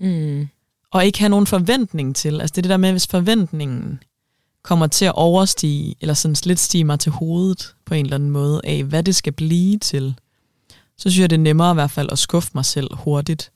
mm 0.00 0.48
og 0.92 1.06
ikke 1.06 1.18
have 1.18 1.28
nogen 1.28 1.46
forventning 1.46 2.16
til. 2.16 2.40
Altså 2.40 2.52
det 2.52 2.58
er 2.58 2.62
det 2.62 2.70
der 2.70 2.76
med, 2.76 2.90
hvis 2.90 3.06
forventningen 3.06 4.02
kommer 4.62 4.86
til 4.86 5.04
at 5.04 5.14
overstige, 5.14 5.94
eller 6.00 6.14
sådan 6.14 6.36
lidt 6.44 6.58
stige 6.58 6.84
mig 6.84 7.00
til 7.00 7.12
hovedet 7.12 7.74
på 7.84 7.94
en 7.94 8.04
eller 8.04 8.14
anden 8.14 8.30
måde 8.30 8.60
af, 8.64 8.84
hvad 8.84 9.02
det 9.02 9.14
skal 9.14 9.32
blive 9.32 9.78
til, 9.78 10.14
så 10.96 11.10
synes 11.10 11.18
jeg, 11.18 11.30
det 11.30 11.36
er 11.36 11.40
nemmere 11.40 11.70
i 11.70 11.74
hvert 11.74 11.90
fald 11.90 12.08
at 12.12 12.18
skuffe 12.18 12.50
mig 12.54 12.64
selv 12.64 12.96
hurtigt, 12.96 13.52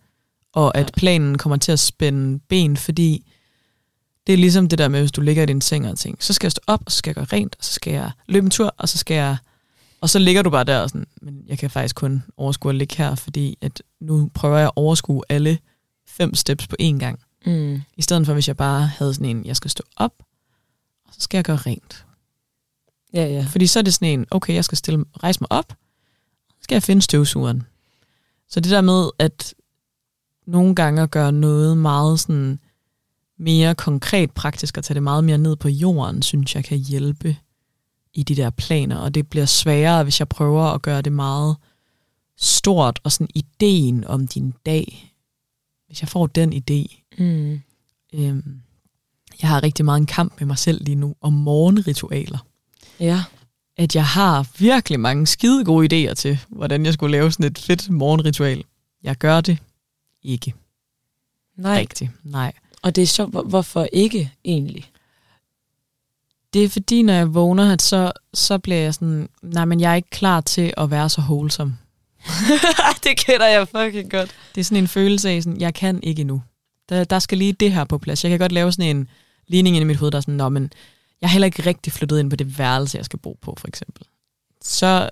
og 0.52 0.76
at 0.76 0.90
planen 0.96 1.38
kommer 1.38 1.56
til 1.56 1.72
at 1.72 1.78
spænde 1.78 2.40
ben, 2.48 2.76
fordi 2.76 3.32
det 4.26 4.32
er 4.32 4.36
ligesom 4.36 4.68
det 4.68 4.78
der 4.78 4.88
med, 4.88 5.00
hvis 5.00 5.12
du 5.12 5.20
ligger 5.20 5.42
i 5.42 5.46
din 5.46 5.60
seng 5.60 5.88
og 5.88 5.98
tænker, 5.98 6.22
så 6.22 6.32
skal 6.32 6.46
jeg 6.46 6.52
stå 6.52 6.60
op, 6.66 6.82
og 6.86 6.92
så 6.92 6.98
skal 6.98 7.10
jeg 7.10 7.14
gøre 7.14 7.38
rent, 7.38 7.56
og 7.58 7.64
så 7.64 7.72
skal 7.72 7.92
jeg 7.92 8.10
løbe 8.26 8.44
en 8.44 8.50
tur, 8.50 8.74
og 8.78 8.88
så 8.88 8.98
skal 8.98 9.14
jeg... 9.14 9.36
Og 10.00 10.10
så 10.10 10.18
ligger 10.18 10.42
du 10.42 10.50
bare 10.50 10.64
der 10.64 10.78
og 10.80 10.88
sådan, 10.88 11.06
men 11.22 11.44
jeg 11.46 11.58
kan 11.58 11.70
faktisk 11.70 11.96
kun 11.96 12.22
overskue 12.36 12.70
at 12.70 12.74
ligge 12.74 12.96
her, 12.96 13.14
fordi 13.14 13.58
at 13.60 13.82
nu 14.00 14.30
prøver 14.34 14.56
jeg 14.56 14.66
at 14.66 14.72
overskue 14.76 15.22
alle 15.28 15.58
fem 16.08 16.34
steps 16.34 16.66
på 16.66 16.76
én 16.82 16.98
gang. 16.98 17.18
Mm. 17.46 17.82
I 17.96 18.02
stedet 18.02 18.26
for, 18.26 18.32
hvis 18.32 18.48
jeg 18.48 18.56
bare 18.56 18.86
havde 18.86 19.14
sådan 19.14 19.36
en, 19.36 19.44
jeg 19.44 19.56
skal 19.56 19.70
stå 19.70 19.82
op, 19.96 20.14
og 21.06 21.14
så 21.14 21.20
skal 21.20 21.38
jeg 21.38 21.44
gøre 21.44 21.56
rent. 21.56 22.06
Ja, 23.14 23.26
ja. 23.26 23.46
Fordi 23.50 23.66
så 23.66 23.78
er 23.78 23.82
det 23.82 23.94
sådan 23.94 24.08
en, 24.08 24.26
okay, 24.30 24.54
jeg 24.54 24.64
skal 24.64 24.78
stille, 24.78 25.04
rejse 25.22 25.40
mig 25.40 25.52
op, 25.52 25.76
så 26.48 26.58
skal 26.60 26.74
jeg 26.74 26.82
finde 26.82 27.02
støvsugeren. 27.02 27.62
Så 28.48 28.60
det 28.60 28.70
der 28.70 28.80
med, 28.80 29.10
at 29.18 29.54
nogle 30.46 30.74
gange 30.74 31.06
gøre 31.06 31.32
noget 31.32 31.78
meget 31.78 32.20
sådan 32.20 32.58
mere 33.38 33.74
konkret 33.74 34.30
praktisk, 34.30 34.76
og 34.76 34.84
tage 34.84 34.94
det 34.94 35.02
meget 35.02 35.24
mere 35.24 35.38
ned 35.38 35.56
på 35.56 35.68
jorden, 35.68 36.22
synes 36.22 36.54
jeg 36.54 36.64
kan 36.64 36.78
hjælpe 36.78 37.36
i 38.14 38.22
de 38.22 38.36
der 38.36 38.50
planer. 38.50 38.96
Og 38.96 39.14
det 39.14 39.28
bliver 39.28 39.46
sværere, 39.46 40.02
hvis 40.02 40.20
jeg 40.20 40.28
prøver 40.28 40.64
at 40.64 40.82
gøre 40.82 41.02
det 41.02 41.12
meget 41.12 41.56
stort, 42.36 43.00
og 43.02 43.12
sådan 43.12 43.28
ideen 43.34 44.04
om 44.04 44.28
din 44.28 44.54
dag 44.66 45.13
hvis 45.94 46.02
jeg 46.02 46.08
får 46.08 46.26
den 46.26 46.52
idé. 46.52 47.04
Mm. 47.18 47.60
Øhm, 48.14 48.60
jeg 49.42 49.50
har 49.50 49.62
rigtig 49.62 49.84
meget 49.84 50.00
en 50.00 50.06
kamp 50.06 50.32
med 50.38 50.46
mig 50.46 50.58
selv 50.58 50.84
lige 50.84 50.94
nu 50.94 51.14
om 51.20 51.32
morgenritualer. 51.32 52.38
Ja. 53.00 53.24
At 53.76 53.96
jeg 53.96 54.06
har 54.06 54.46
virkelig 54.58 55.00
mange 55.00 55.26
skide 55.26 55.64
gode 55.64 56.10
idéer 56.10 56.14
til, 56.14 56.38
hvordan 56.48 56.86
jeg 56.86 56.94
skulle 56.94 57.12
lave 57.12 57.32
sådan 57.32 57.46
et 57.46 57.58
fedt 57.58 57.90
morgenritual. 57.90 58.64
Jeg 59.02 59.16
gør 59.16 59.40
det 59.40 59.58
ikke. 60.22 60.54
Nej. 61.56 61.78
Rigtigt. 61.78 62.10
Nej. 62.22 62.52
Og 62.82 62.96
det 62.96 63.02
er 63.02 63.06
sjovt, 63.06 63.48
hvorfor 63.48 63.88
ikke 63.92 64.32
egentlig? 64.44 64.90
Det 66.52 66.64
er 66.64 66.68
fordi, 66.68 67.02
når 67.02 67.12
jeg 67.12 67.34
vågner, 67.34 67.76
så, 67.78 68.12
så 68.34 68.58
bliver 68.58 68.78
jeg 68.78 68.94
sådan, 68.94 69.28
nej, 69.42 69.64
men 69.64 69.80
jeg 69.80 69.90
er 69.90 69.96
ikke 69.96 70.10
klar 70.10 70.40
til 70.40 70.74
at 70.76 70.90
være 70.90 71.08
så 71.08 71.20
wholesome. 71.20 71.78
det 73.04 73.16
kender 73.16 73.46
jeg 73.46 73.68
fucking 73.68 74.10
godt. 74.10 74.30
Det 74.54 74.60
er 74.60 74.64
sådan 74.64 74.82
en 74.82 74.88
følelse 74.88 75.30
af, 75.30 75.42
sådan, 75.42 75.60
jeg 75.60 75.74
kan 75.74 76.02
ikke 76.02 76.20
endnu. 76.20 76.42
Der, 76.88 77.04
der 77.04 77.18
skal 77.18 77.38
lige 77.38 77.52
det 77.52 77.72
her 77.72 77.84
på 77.84 77.98
plads. 77.98 78.24
Jeg 78.24 78.30
kan 78.30 78.38
godt 78.38 78.52
lave 78.52 78.72
sådan 78.72 78.96
en 78.96 79.08
ligning 79.46 79.76
i 79.76 79.84
mit 79.84 79.96
hoved, 79.96 80.12
der 80.12 80.18
er 80.18 80.22
sådan, 80.22 80.34
Nå, 80.34 80.48
men 80.48 80.72
jeg 81.20 81.28
har 81.28 81.32
heller 81.32 81.46
ikke 81.46 81.66
rigtig 81.66 81.92
flyttet 81.92 82.18
ind 82.18 82.30
på 82.30 82.36
det 82.36 82.58
værelse, 82.58 82.98
jeg 82.98 83.04
skal 83.04 83.18
bo 83.18 83.38
på, 83.42 83.54
for 83.58 83.68
eksempel. 83.68 84.06
Så 84.64 85.10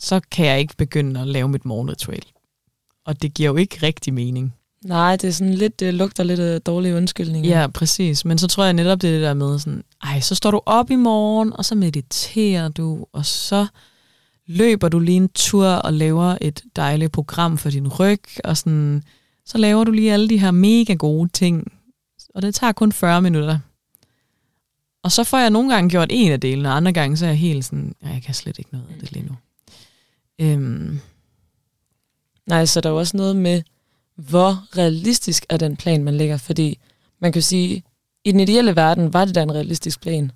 så 0.00 0.20
kan 0.30 0.46
jeg 0.46 0.58
ikke 0.58 0.76
begynde 0.76 1.20
at 1.20 1.26
lave 1.26 1.48
mit 1.48 1.64
morgenritual. 1.64 2.22
Og 3.04 3.22
det 3.22 3.34
giver 3.34 3.50
jo 3.50 3.56
ikke 3.56 3.78
rigtig 3.82 4.14
mening. 4.14 4.54
Nej, 4.84 5.16
det 5.16 5.28
er 5.28 5.32
sådan 5.32 5.54
lidt, 5.54 5.80
det 5.80 5.94
lugter 5.94 6.24
lidt 6.24 6.40
af 6.40 6.62
dårlige 6.62 6.96
undskyldninger. 6.96 7.60
Ja, 7.60 7.66
præcis. 7.66 8.24
Men 8.24 8.38
så 8.38 8.46
tror 8.46 8.64
jeg 8.64 8.72
netop, 8.72 9.02
det 9.02 9.10
er 9.10 9.14
det 9.14 9.22
der 9.22 9.34
med 9.34 9.58
sådan, 9.58 9.84
ej, 10.02 10.20
så 10.20 10.34
står 10.34 10.50
du 10.50 10.60
op 10.66 10.90
i 10.90 10.96
morgen, 10.96 11.52
og 11.52 11.64
så 11.64 11.74
mediterer 11.74 12.68
du, 12.68 13.06
og 13.12 13.26
så 13.26 13.66
løber 14.48 14.88
du 14.88 14.98
lige 14.98 15.16
en 15.16 15.28
tur 15.28 15.66
og 15.66 15.92
laver 15.92 16.38
et 16.40 16.62
dejligt 16.76 17.12
program 17.12 17.58
for 17.58 17.70
din 17.70 17.88
ryg, 17.88 18.22
og 18.44 18.56
sådan, 18.56 19.02
så 19.44 19.58
laver 19.58 19.84
du 19.84 19.90
lige 19.90 20.12
alle 20.12 20.28
de 20.28 20.38
her 20.38 20.50
mega 20.50 20.94
gode 20.94 21.28
ting, 21.28 21.72
og 22.34 22.42
det 22.42 22.54
tager 22.54 22.72
kun 22.72 22.92
40 22.92 23.22
minutter. 23.22 23.58
Og 25.02 25.12
så 25.12 25.24
får 25.24 25.38
jeg 25.38 25.50
nogle 25.50 25.74
gange 25.74 25.90
gjort 25.90 26.08
en 26.10 26.32
af 26.32 26.40
delene, 26.40 26.68
og 26.68 26.76
andre 26.76 26.92
gange 26.92 27.16
så 27.16 27.24
er 27.24 27.30
jeg 27.30 27.38
helt 27.38 27.64
sådan, 27.64 27.94
ja, 28.02 28.08
jeg 28.08 28.22
kan 28.22 28.34
slet 28.34 28.58
ikke 28.58 28.70
noget 28.72 28.86
af 28.90 29.00
det 29.00 29.12
lige 29.12 29.26
nu. 29.26 29.36
Øhm, 30.38 31.00
Nej, 32.48 32.66
så 32.66 32.80
der 32.80 32.88
er 32.88 32.92
jo 32.92 32.98
også 32.98 33.16
noget 33.16 33.36
med, 33.36 33.62
hvor 34.14 34.76
realistisk 34.76 35.46
er 35.48 35.56
den 35.56 35.76
plan, 35.76 36.04
man 36.04 36.14
lægger. 36.14 36.36
Fordi 36.36 36.78
man 37.20 37.32
kan 37.32 37.42
sige, 37.42 37.82
i 38.24 38.32
den 38.32 38.40
ideelle 38.40 38.76
verden 38.76 39.12
var 39.12 39.24
det 39.24 39.34
da 39.34 39.42
en 39.42 39.54
realistisk 39.54 40.00
plan. 40.00 40.32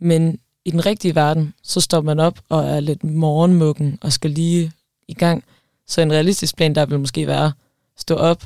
Men 0.00 0.38
i 0.66 0.70
den 0.70 0.86
rigtige 0.86 1.14
verden, 1.14 1.54
så 1.62 1.80
står 1.80 2.00
man 2.00 2.20
op 2.20 2.40
og 2.48 2.64
er 2.64 2.80
lidt 2.80 3.04
morgenmukken 3.04 3.98
og 4.00 4.12
skal 4.12 4.30
lige 4.30 4.72
i 5.08 5.14
gang. 5.14 5.44
Så 5.86 6.00
en 6.00 6.12
realistisk 6.12 6.56
plan, 6.56 6.74
der 6.74 6.86
vil 6.86 7.00
måske 7.00 7.26
være 7.26 7.52
stå 7.96 8.14
op, 8.14 8.44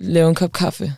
lave 0.00 0.28
en 0.28 0.34
kop 0.34 0.52
kaffe, 0.52 0.94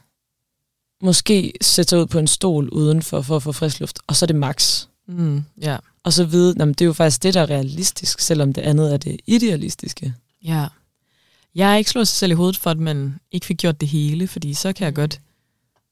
måske 1.03 1.53
sætte 1.61 1.89
sig 1.89 1.99
ud 1.99 2.07
på 2.07 2.19
en 2.19 2.27
stol 2.27 2.69
udenfor 2.69 3.23
for 3.23 3.37
at 3.37 3.43
få 3.43 3.53
frisk 3.53 3.81
luft, 3.81 3.99
og 4.07 4.17
så 4.17 4.25
er 4.25 4.27
det 4.27 4.37
max. 4.37 4.87
mm, 5.07 5.45
ja. 5.63 5.77
Og 6.03 6.13
så 6.13 6.25
vide, 6.25 6.51
at 6.63 6.69
det 6.69 6.81
er 6.81 6.87
jo 6.87 6.93
faktisk 6.93 7.23
det, 7.23 7.35
der 7.35 7.41
er 7.41 7.51
realistisk, 7.51 8.21
selvom 8.21 8.53
det 8.53 8.63
andet 8.63 8.93
er 8.93 8.97
det 8.97 9.21
idealistiske. 9.27 10.15
Ja. 10.45 10.67
Jeg 11.55 11.73
er 11.73 11.77
ikke 11.77 11.91
slået 11.91 12.09
sig 12.09 12.17
selv 12.17 12.33
i 12.33 12.35
hovedet 12.35 12.57
for, 12.57 12.71
at 12.71 12.79
man 12.79 13.21
ikke 13.31 13.47
fik 13.47 13.57
gjort 13.57 13.81
det 13.81 13.89
hele, 13.89 14.29
fordi 14.29 14.55
så 14.55 14.73
kan 14.73 14.85
jeg 14.85 14.95
godt... 14.95 15.21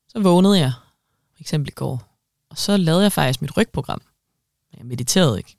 Så 0.09 0.21
vågnede 0.21 0.59
jeg, 0.59 0.73
for 1.35 1.41
eksempel 1.41 1.69
i 1.69 1.75
går, 1.75 2.16
og 2.57 2.61
så 2.61 2.77
lavede 2.77 3.03
jeg 3.03 3.13
faktisk 3.13 3.43
mit 3.43 3.57
rygprogram. 3.57 4.03
Jeg 4.79 4.87
mediterede 4.87 5.39
ikke. 5.39 5.57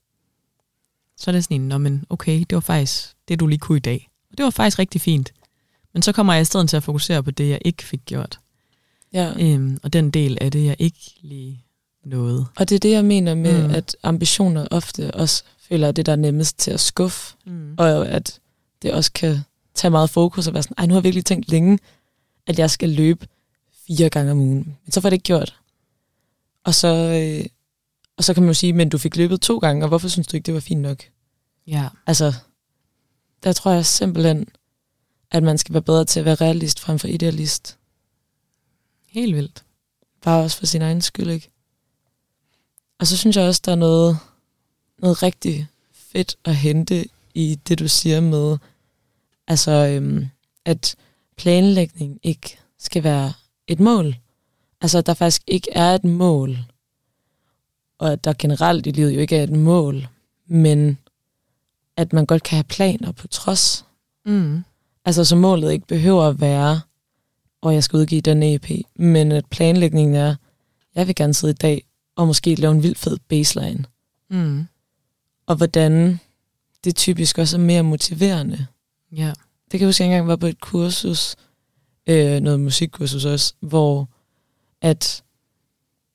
Så 1.17 1.31
er 1.31 1.33
det 1.35 1.43
sådan 1.43 1.61
en, 1.61 1.67
Nå, 1.67 1.77
men 1.77 2.05
okay, 2.09 2.39
det 2.39 2.53
var 2.55 2.59
faktisk 2.59 3.13
det, 3.27 3.39
du 3.39 3.47
lige 3.47 3.59
kunne 3.59 3.77
i 3.77 3.81
dag. 3.81 4.09
Og 4.31 4.37
det 4.37 4.43
var 4.43 4.49
faktisk 4.49 4.79
rigtig 4.79 5.01
fint. 5.01 5.33
Men 5.93 6.01
så 6.01 6.11
kommer 6.11 6.33
jeg 6.33 6.41
i 6.41 6.45
stedet 6.45 6.69
til 6.69 6.77
at 6.77 6.83
fokusere 6.83 7.23
på 7.23 7.31
det, 7.31 7.49
jeg 7.49 7.59
ikke 7.65 7.83
fik 7.83 8.01
gjort. 8.05 8.39
Ja. 9.13 9.33
Øhm, 9.39 9.79
og 9.83 9.93
den 9.93 10.11
del 10.11 10.37
af 10.41 10.51
det, 10.51 10.65
jeg 10.65 10.75
ikke 10.79 11.15
lige 11.21 11.63
nåede. 12.05 12.45
Og 12.57 12.69
det 12.69 12.75
er 12.75 12.79
det, 12.79 12.91
jeg 12.91 13.05
mener 13.05 13.35
med, 13.35 13.67
mm. 13.67 13.73
at 13.73 13.95
ambitioner 14.03 14.67
ofte 14.71 15.13
også 15.13 15.43
føler, 15.69 15.89
at 15.89 15.95
det 15.95 16.05
der 16.05 16.11
er 16.11 16.15
nemmest 16.15 16.59
til 16.59 16.71
at 16.71 16.79
skuffe, 16.79 17.35
Mm. 17.45 17.75
og 17.77 18.07
at 18.07 18.39
det 18.81 18.93
også 18.93 19.11
kan 19.11 19.39
tage 19.75 19.91
meget 19.91 20.09
fokus 20.09 20.47
og 20.47 20.53
være 20.53 20.63
sådan, 20.63 20.75
ej, 20.77 20.85
nu 20.85 20.93
har 20.93 20.99
jeg 20.99 21.03
virkelig 21.03 21.25
tænkt 21.25 21.49
længe, 21.49 21.79
at 22.47 22.59
jeg 22.59 22.69
skal 22.71 22.89
løbe 22.89 23.27
fire 23.87 24.09
gange 24.09 24.31
om 24.31 24.39
ugen. 24.39 24.77
Men 24.85 24.91
så 24.91 25.01
får 25.01 25.09
det 25.09 25.13
ikke 25.13 25.23
gjort. 25.23 25.55
Og 26.67 26.75
så, 26.75 26.87
øh, 26.87 27.45
og 28.17 28.23
så 28.23 28.33
kan 28.33 28.43
man 28.43 28.49
jo 28.49 28.53
sige, 28.53 28.73
men 28.73 28.89
du 28.89 28.97
fik 28.97 29.15
løbet 29.15 29.41
to 29.41 29.57
gange, 29.57 29.83
og 29.83 29.87
hvorfor 29.87 30.07
synes 30.07 30.27
du 30.27 30.37
ikke, 30.37 30.45
det 30.45 30.53
var 30.53 30.59
fint 30.59 30.81
nok? 30.81 31.03
Ja. 31.67 31.89
Altså, 32.07 32.33
der 33.43 33.53
tror 33.53 33.71
jeg 33.71 33.85
simpelthen, 33.85 34.47
at 35.31 35.43
man 35.43 35.57
skal 35.57 35.73
være 35.73 35.81
bedre 35.81 36.05
til 36.05 36.19
at 36.19 36.25
være 36.25 36.35
realist 36.35 36.79
frem 36.79 36.99
for 36.99 37.07
idealist. 37.07 37.77
Helt 39.09 39.35
vildt. 39.35 39.63
Bare 40.21 40.43
også 40.43 40.57
for 40.57 40.65
sin 40.65 40.81
egen 40.81 41.01
skyld, 41.01 41.29
ikke? 41.29 41.49
Og 42.99 43.07
så 43.07 43.17
synes 43.17 43.35
jeg 43.35 43.45
også, 43.45 43.61
der 43.65 43.71
er 43.71 43.75
noget, 43.75 44.17
noget 44.99 45.23
rigtig 45.23 45.67
fedt 45.93 46.37
at 46.45 46.55
hente 46.55 47.05
i 47.33 47.59
det, 47.67 47.79
du 47.79 47.87
siger 47.87 48.21
med, 48.21 48.57
altså, 49.47 49.71
øhm, 49.71 50.27
at 50.65 50.95
planlægning 51.37 52.19
ikke 52.23 52.59
skal 52.79 53.03
være 53.03 53.33
et 53.67 53.79
mål. 53.79 54.15
Altså, 54.81 54.97
at 54.97 55.05
der 55.05 55.13
faktisk 55.13 55.41
ikke 55.47 55.71
er 55.71 55.95
et 55.95 56.03
mål, 56.03 56.57
og 57.97 58.11
at 58.11 58.23
der 58.23 58.33
generelt 58.39 58.87
i 58.87 58.91
livet 58.91 59.15
jo 59.15 59.19
ikke 59.19 59.37
er 59.37 59.43
et 59.43 59.51
mål, 59.51 60.07
men 60.47 60.97
at 61.97 62.13
man 62.13 62.25
godt 62.25 62.43
kan 62.43 62.55
have 62.55 62.63
planer 62.63 63.11
på 63.11 63.27
trods. 63.27 63.85
Mm. 64.25 64.63
Altså, 65.05 65.25
så 65.25 65.35
målet 65.35 65.71
ikke 65.71 65.87
behøver 65.87 66.23
at 66.23 66.41
være, 66.41 66.81
og 67.61 67.73
jeg 67.73 67.83
skal 67.83 67.97
udgive 67.97 68.21
den 68.21 68.43
EP, 68.43 68.69
men 68.95 69.31
at 69.31 69.45
planlægningen 69.45 70.15
er, 70.15 70.35
jeg 70.95 71.07
vil 71.07 71.15
gerne 71.15 71.33
sidde 71.33 71.51
i 71.51 71.61
dag 71.61 71.83
og 72.15 72.27
måske 72.27 72.55
lave 72.55 72.71
en 72.71 72.83
vild 72.83 72.95
fed 72.95 73.17
baseline. 73.29 73.85
Mm. 74.29 74.67
Og 75.47 75.55
hvordan 75.55 76.19
det 76.83 76.95
typisk 76.95 77.37
også 77.37 77.57
er 77.57 77.61
mere 77.61 77.83
motiverende. 77.83 78.67
Ja. 79.11 79.33
Det 79.71 79.71
kan 79.71 79.79
jeg 79.79 79.87
huske, 79.87 80.03
at 80.03 80.09
jeg 80.09 80.13
engang 80.13 80.27
var 80.27 80.35
på 80.35 80.45
et 80.45 80.61
kursus, 80.61 81.35
øh, 82.07 82.39
noget 82.39 82.59
musikkursus 82.59 83.25
også, 83.25 83.53
hvor 83.59 84.09
at, 84.81 85.23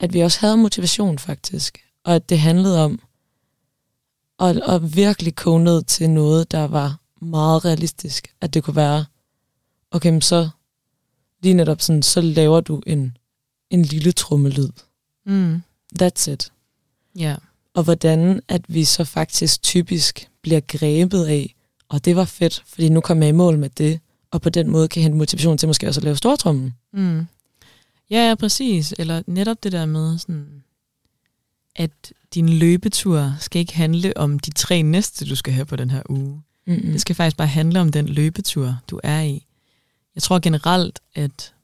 at 0.01 0.13
vi 0.13 0.21
også 0.21 0.41
havde 0.41 0.57
motivation 0.57 1.19
faktisk, 1.19 1.79
og 2.05 2.15
at 2.15 2.29
det 2.29 2.39
handlede 2.39 2.85
om 2.85 3.01
at, 4.41 4.57
at 4.57 4.97
virkelig 4.97 5.35
koge 5.35 5.65
ned 5.65 5.83
til 5.83 6.11
noget, 6.11 6.53
der 6.53 6.65
var 6.65 7.01
meget 7.21 7.65
realistisk. 7.65 8.35
At 8.41 8.55
det 8.55 8.65
kunne 8.65 8.77
være, 8.77 9.05
okay, 9.91 10.21
så 10.21 10.49
lige 11.43 11.55
netop 11.55 11.81
sådan, 11.81 12.03
så 12.03 12.21
laver 12.21 12.61
du 12.61 12.83
en, 12.87 13.17
en 13.71 13.83
lille 13.83 14.13
trummelyd. 14.13 14.71
Mm. 15.27 15.63
That's 16.03 16.31
it. 16.31 16.53
Ja. 17.19 17.37
Og 17.75 17.83
hvordan 17.83 18.41
at 18.49 18.63
vi 18.69 18.85
så 18.85 19.05
faktisk 19.05 19.63
typisk 19.63 20.29
bliver 20.43 20.61
grebet 20.61 21.25
af, 21.25 21.55
og 21.89 22.05
det 22.05 22.17
var 22.17 22.25
fedt, 22.25 22.63
fordi 22.67 22.89
nu 22.89 23.01
kom 23.01 23.23
jeg 23.23 23.29
i 23.29 23.33
mål 23.33 23.59
med 23.59 23.71
det, 23.71 24.01
og 24.31 24.43
på 24.43 24.51
den 24.51 24.71
måde 24.71 24.89
kan 24.89 25.01
jeg 25.01 25.05
hente 25.05 25.19
motivation 25.19 25.59
til 25.59 25.69
måske 25.69 25.89
også 25.89 26.01
at 26.01 26.05
lave 26.05 26.17
stortrummen. 26.17 26.75
Mm. 26.93 27.27
Ja, 28.11 28.29
ja, 28.29 28.35
præcis. 28.35 28.95
Eller 28.99 29.23
netop 29.27 29.63
det 29.63 29.73
der 29.73 29.87
med, 29.87 30.19
sådan, 30.19 30.63
at 31.77 32.13
din 32.35 32.49
løbetur 32.49 33.35
skal 33.41 33.61
ikke 33.61 33.75
handle 33.75 34.17
om 34.17 34.39
de 34.39 34.51
tre 34.51 34.83
næste, 34.83 35.25
du 35.29 35.37
skal 35.37 35.53
have 35.53 35.67
på 35.67 35.77
den 35.77 35.91
her 35.91 36.03
uge. 36.09 36.43
Mm-hmm. 36.67 36.93
Det 36.93 37.01
skal 37.01 37.15
faktisk 37.15 37.37
bare 37.37 37.49
handle 37.49 37.81
om 37.81 37.93
den 37.93 38.07
løbetur, 38.09 38.79
du 38.91 39.01
er 39.03 39.21
i. 39.21 39.47
Jeg 40.15 40.23
tror 40.23 40.39
generelt, 40.39 41.01
at 41.15 41.55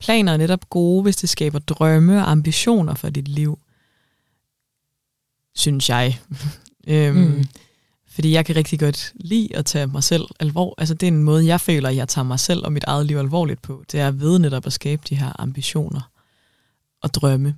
planer 0.00 0.32
er 0.32 0.36
netop 0.36 0.70
gode, 0.70 1.02
hvis 1.02 1.16
det 1.16 1.28
skaber 1.28 1.58
drømme 1.58 2.18
og 2.18 2.30
ambitioner 2.30 2.94
for 2.94 3.10
dit 3.10 3.28
liv. 3.28 3.58
Synes 5.54 5.88
jeg. 5.88 6.20
øhm, 6.88 7.16
Mm. 7.16 7.44
Fordi 8.14 8.32
jeg 8.32 8.46
kan 8.46 8.56
rigtig 8.56 8.80
godt 8.80 9.12
lide 9.14 9.56
at 9.56 9.66
tage 9.66 9.86
mig 9.86 10.04
selv 10.04 10.24
alvor. 10.40 10.74
Altså 10.78 10.94
det 10.94 11.06
er 11.06 11.12
en 11.12 11.22
måde, 11.22 11.46
jeg 11.46 11.60
føler, 11.60 11.88
at 11.88 11.96
jeg 11.96 12.08
tager 12.08 12.24
mig 12.24 12.40
selv 12.40 12.64
og 12.64 12.72
mit 12.72 12.84
eget 12.84 13.06
liv 13.06 13.16
alvorligt 13.16 13.62
på. 13.62 13.84
Det 13.92 14.00
er 14.00 14.10
ved 14.10 14.38
netop 14.38 14.66
at 14.66 14.72
skabe 14.72 15.02
de 15.08 15.16
her 15.16 15.40
ambitioner 15.40 16.10
og 17.02 17.14
drømme, 17.14 17.56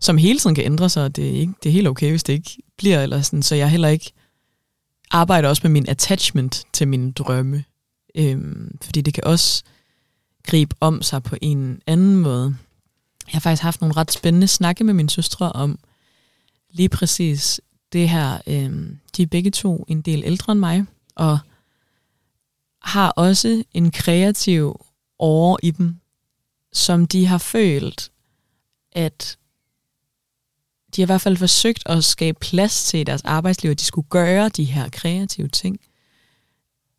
som 0.00 0.18
hele 0.18 0.38
tiden 0.38 0.54
kan 0.54 0.64
ændre 0.64 0.88
sig. 0.88 1.16
Det 1.16 1.28
er, 1.28 1.40
ikke, 1.40 1.52
det 1.62 1.68
er 1.68 1.72
helt 1.72 1.88
okay, 1.88 2.10
hvis 2.10 2.22
det 2.22 2.32
ikke 2.32 2.56
bliver. 2.78 3.02
Eller 3.02 3.22
sådan, 3.22 3.42
så 3.42 3.54
jeg 3.54 3.70
heller 3.70 3.88
ikke 3.88 4.12
arbejder 5.10 5.48
også 5.48 5.60
med 5.64 5.70
min 5.70 5.88
attachment 5.88 6.64
til 6.72 6.88
mine 6.88 7.12
drømme. 7.12 7.64
Øhm, 8.14 8.78
fordi 8.82 9.00
det 9.00 9.14
kan 9.14 9.24
også 9.24 9.62
gribe 10.46 10.76
om 10.80 11.02
sig 11.02 11.22
på 11.22 11.36
en 11.42 11.82
anden 11.86 12.16
måde. 12.16 12.56
Jeg 13.26 13.32
har 13.32 13.40
faktisk 13.40 13.62
haft 13.62 13.80
nogle 13.80 13.96
ret 13.96 14.12
spændende 14.12 14.48
snakke 14.48 14.84
med 14.84 14.94
mine 14.94 15.10
søstre 15.10 15.52
om 15.52 15.78
lige 16.70 16.88
præcis 16.88 17.60
det 17.92 18.08
her. 18.08 18.40
øh, 18.46 18.96
de 19.16 19.22
er 19.22 19.26
begge 19.26 19.50
to 19.50 19.84
en 19.88 20.00
del 20.00 20.22
ældre 20.24 20.52
end 20.52 20.60
mig, 20.60 20.84
og 21.14 21.38
har 22.82 23.10
også 23.10 23.64
en 23.74 23.90
kreativ 23.90 24.84
åre 25.18 25.58
i 25.62 25.70
dem, 25.70 25.96
som 26.72 27.06
de 27.06 27.26
har 27.26 27.38
følt, 27.38 28.10
at 28.92 29.38
de 30.96 31.02
har 31.02 31.06
i 31.06 31.12
hvert 31.12 31.20
fald 31.20 31.36
forsøgt 31.36 31.82
at 31.86 32.04
skabe 32.04 32.38
plads 32.40 32.84
til 32.84 33.00
i 33.00 33.04
deres 33.04 33.22
arbejdsliv, 33.22 33.70
at 33.70 33.80
de 33.80 33.84
skulle 33.84 34.08
gøre 34.08 34.48
de 34.48 34.64
her 34.64 34.88
kreative 34.88 35.48
ting. 35.48 35.80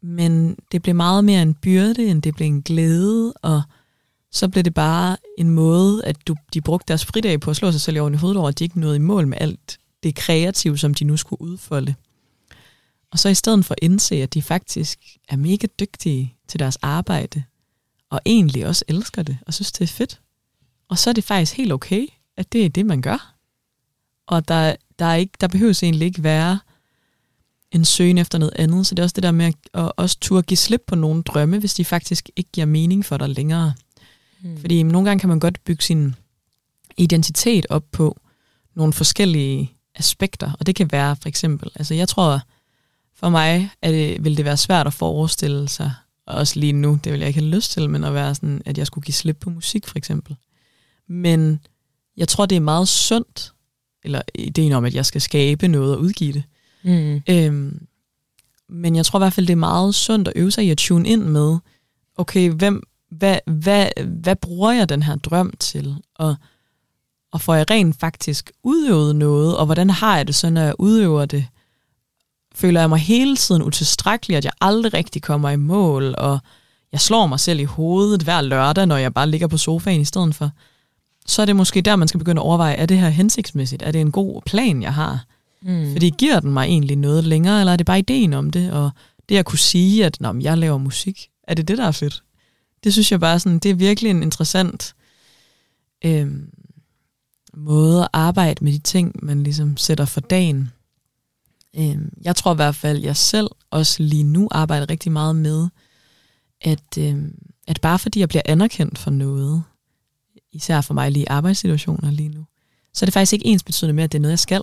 Men 0.01 0.57
det 0.71 0.81
blev 0.81 0.95
meget 0.95 1.25
mere 1.25 1.41
en 1.41 1.53
byrde, 1.53 2.07
end 2.07 2.21
det 2.21 2.35
blev 2.35 2.47
en 2.47 2.61
glæde, 2.61 3.33
og 3.33 3.61
så 4.31 4.49
blev 4.49 4.63
det 4.63 4.73
bare 4.73 5.17
en 5.37 5.49
måde, 5.49 6.05
at 6.05 6.27
du, 6.27 6.35
de 6.53 6.61
brugte 6.61 6.87
deres 6.87 7.05
fridag 7.05 7.39
på 7.39 7.49
at 7.49 7.55
slå 7.55 7.71
sig 7.71 7.81
selv 7.81 7.97
i 7.97 7.99
oven 7.99 8.13
i 8.13 8.17
hovedet 8.17 8.37
over, 8.37 8.49
at 8.49 8.59
de 8.59 8.63
ikke 8.63 8.79
nåede 8.79 8.95
i 8.95 8.99
mål 8.99 9.27
med 9.27 9.37
alt 9.41 9.79
det 10.03 10.15
kreative, 10.15 10.77
som 10.77 10.93
de 10.93 11.03
nu 11.03 11.17
skulle 11.17 11.41
udfolde. 11.41 11.95
Og 13.11 13.19
så 13.19 13.29
i 13.29 13.35
stedet 13.35 13.65
for 13.65 13.73
at 13.73 13.79
indse, 13.81 14.15
at 14.15 14.33
de 14.33 14.41
faktisk 14.41 14.99
er 15.29 15.35
mega 15.35 15.67
dygtige 15.79 16.35
til 16.47 16.59
deres 16.59 16.77
arbejde, 16.81 17.43
og 18.09 18.21
egentlig 18.25 18.65
også 18.65 18.85
elsker 18.87 19.23
det, 19.23 19.37
og 19.47 19.53
synes, 19.53 19.71
det 19.71 19.81
er 19.81 19.87
fedt. 19.87 20.21
Og 20.89 20.97
så 20.97 21.09
er 21.09 21.13
det 21.13 21.23
faktisk 21.23 21.57
helt 21.57 21.71
okay, 21.71 22.07
at 22.37 22.51
det 22.51 22.65
er 22.65 22.69
det, 22.69 22.85
man 22.85 23.01
gør. 23.01 23.35
Og 24.27 24.47
der, 24.47 24.75
der, 24.99 25.05
er 25.05 25.15
ikke, 25.15 25.33
der 25.41 25.47
behøves 25.47 25.83
egentlig 25.83 26.05
ikke 26.05 26.23
være 26.23 26.59
en 27.71 27.85
søgen 27.85 28.17
efter 28.17 28.37
noget 28.37 28.53
andet. 28.55 28.87
Så 28.87 28.95
det 28.95 28.99
er 28.99 29.03
også 29.03 29.13
det 29.13 29.23
der 29.23 29.31
med 29.31 29.45
at, 29.45 29.55
at 29.73 29.91
også 29.95 30.17
turde 30.19 30.43
give 30.43 30.57
slip 30.57 30.83
på 30.87 30.95
nogle 30.95 31.23
drømme, 31.23 31.59
hvis 31.59 31.73
de 31.73 31.85
faktisk 31.85 32.29
ikke 32.35 32.49
giver 32.51 32.65
mening 32.65 33.05
for 33.05 33.17
dig 33.17 33.29
længere. 33.29 33.73
Mm. 34.41 34.57
Fordi 34.57 34.83
nogle 34.83 35.09
gange 35.09 35.19
kan 35.19 35.29
man 35.29 35.39
godt 35.39 35.63
bygge 35.63 35.83
sin 35.83 36.15
identitet 36.97 37.65
op 37.69 37.83
på 37.91 38.19
nogle 38.75 38.93
forskellige 38.93 39.73
aspekter, 39.95 40.51
og 40.59 40.65
det 40.65 40.75
kan 40.75 40.91
være 40.91 41.15
for 41.15 41.29
eksempel, 41.29 41.69
altså 41.75 41.93
jeg 41.93 42.07
tror, 42.07 42.41
For 43.15 43.29
mig 43.29 43.69
er 43.81 43.91
det, 43.91 44.23
vil 44.23 44.37
det 44.37 44.45
være 44.45 44.57
svært 44.57 44.87
at 44.87 44.93
forestille 44.93 45.69
sig, 45.69 45.93
og 46.25 46.35
også 46.35 46.59
lige 46.59 46.73
nu, 46.73 46.99
det 47.03 47.11
vil 47.11 47.19
jeg 47.19 47.27
ikke 47.27 47.39
have 47.39 47.49
lyst 47.55 47.71
til, 47.71 47.89
men 47.89 48.03
at 48.03 48.13
være 48.13 48.35
sådan, 48.35 48.61
at 48.65 48.77
jeg 48.77 48.87
skulle 48.87 49.05
give 49.05 49.13
slip 49.13 49.37
på 49.39 49.49
musik 49.49 49.87
for 49.87 49.97
eksempel. 49.97 50.35
Men 51.07 51.59
jeg 52.17 52.27
tror, 52.27 52.45
det 52.45 52.55
er 52.55 52.59
meget 52.59 52.87
sundt, 52.87 53.53
eller 54.03 54.21
ideen 54.35 54.71
om, 54.71 54.85
at 54.85 54.93
jeg 54.93 55.05
skal 55.05 55.21
skabe 55.21 55.67
noget 55.67 55.95
og 55.95 56.01
udgive 56.01 56.33
det. 56.33 56.43
Mm. 56.83 57.21
Øhm, 57.29 57.87
men 58.69 58.95
jeg 58.95 59.05
tror 59.05 59.19
i 59.19 59.21
hvert 59.21 59.33
fald, 59.33 59.47
det 59.47 59.53
er 59.53 59.57
meget 59.57 59.95
sundt 59.95 60.27
at 60.27 60.33
øve 60.35 60.51
sig 60.51 60.65
i 60.65 60.69
at 60.69 60.77
tune 60.77 61.09
ind 61.09 61.23
med, 61.23 61.57
okay, 62.17 62.49
hvem, 62.49 62.83
hvad, 63.09 63.39
hvad, 63.45 63.87
hvad 64.05 64.35
bruger 64.35 64.71
jeg 64.71 64.89
den 64.89 65.03
her 65.03 65.15
drøm 65.15 65.53
til? 65.59 65.95
Og, 66.15 66.35
og 67.31 67.41
får 67.41 67.55
jeg 67.55 67.69
rent 67.69 67.99
faktisk 67.99 68.51
udøvet 68.63 69.15
noget? 69.15 69.57
Og 69.57 69.65
hvordan 69.65 69.89
har 69.89 70.17
jeg 70.17 70.27
det 70.27 70.35
så, 70.35 70.49
når 70.49 70.61
jeg 70.61 70.73
udøver 70.79 71.25
det? 71.25 71.45
Føler 72.55 72.79
jeg 72.79 72.89
mig 72.89 72.99
hele 72.99 73.35
tiden 73.35 73.63
utilstrækkelig, 73.63 74.37
at 74.37 74.45
jeg 74.45 74.53
aldrig 74.61 74.93
rigtig 74.93 75.21
kommer 75.21 75.49
i 75.49 75.55
mål, 75.55 76.15
og 76.17 76.39
jeg 76.91 77.01
slår 77.01 77.27
mig 77.27 77.39
selv 77.39 77.59
i 77.59 77.63
hovedet 77.63 78.21
hver 78.21 78.41
lørdag, 78.41 78.85
når 78.85 78.97
jeg 78.97 79.13
bare 79.13 79.29
ligger 79.29 79.47
på 79.47 79.57
sofaen 79.57 80.01
i 80.01 80.05
stedet 80.05 80.35
for? 80.35 80.51
Så 81.25 81.41
er 81.41 81.45
det 81.45 81.55
måske 81.55 81.81
der, 81.81 81.95
man 81.95 82.07
skal 82.07 82.17
begynde 82.17 82.41
at 82.41 82.45
overveje, 82.45 82.75
er 82.75 82.85
det 82.85 82.99
her 82.99 83.09
hensigtsmæssigt? 83.09 83.83
Er 83.83 83.91
det 83.91 84.01
en 84.01 84.11
god 84.11 84.41
plan, 84.45 84.81
jeg 84.81 84.93
har? 84.93 85.25
Mm. 85.61 85.91
Fordi 85.91 86.13
giver 86.17 86.39
den 86.39 86.51
mig 86.53 86.65
egentlig 86.65 86.95
noget 86.95 87.23
længere, 87.23 87.59
eller 87.59 87.73
er 87.73 87.77
det 87.77 87.85
bare 87.85 87.99
ideen 87.99 88.33
om 88.33 88.49
det? 88.49 88.71
Og 88.71 88.91
det 89.29 89.37
at 89.37 89.45
kunne 89.45 89.59
sige, 89.59 90.05
at 90.05 90.21
Nå, 90.21 90.31
men 90.31 90.41
jeg 90.41 90.57
laver 90.57 90.77
musik, 90.77 91.27
er 91.43 91.53
det 91.53 91.67
det, 91.67 91.77
der 91.77 91.85
er 91.87 91.91
fedt? 91.91 92.23
Det 92.83 92.93
synes 92.93 93.11
jeg 93.11 93.19
bare 93.19 93.39
sådan, 93.39 93.59
det 93.59 93.71
er 93.71 93.75
virkelig 93.75 94.09
en 94.09 94.23
interessant 94.23 94.95
øhm, 96.05 96.49
måde 97.53 98.03
at 98.03 98.09
arbejde 98.13 98.63
med 98.63 98.73
de 98.73 98.79
ting, 98.79 99.15
man 99.23 99.43
ligesom 99.43 99.77
sætter 99.77 100.05
for 100.05 100.21
dagen. 100.21 100.71
Øhm, 101.77 102.13
jeg 102.21 102.35
tror 102.35 102.51
i 102.51 102.55
hvert 102.55 102.75
fald, 102.75 102.99
jeg 103.03 103.17
selv 103.17 103.47
også 103.69 104.03
lige 104.03 104.23
nu 104.23 104.47
arbejder 104.51 104.89
rigtig 104.89 105.11
meget 105.11 105.35
med, 105.35 105.67
at, 106.61 106.97
øhm, 106.97 107.37
at 107.67 107.81
bare 107.81 107.99
fordi 107.99 108.19
jeg 108.19 108.29
bliver 108.29 108.41
anerkendt 108.45 108.97
for 108.97 109.11
noget, 109.11 109.63
især 110.53 110.81
for 110.81 110.93
mig 110.93 111.11
lige 111.11 111.23
i 111.23 111.27
arbejdssituationer 111.29 112.11
lige 112.11 112.29
nu, 112.29 112.45
så 112.93 113.03
er 113.03 113.07
det 113.07 113.13
faktisk 113.13 113.33
ikke 113.33 113.45
ens 113.45 113.63
betydende 113.63 113.93
med, 113.93 114.03
at 114.03 114.11
det 114.11 114.17
er 114.17 114.21
noget, 114.21 114.31
jeg 114.31 114.39
skal 114.39 114.61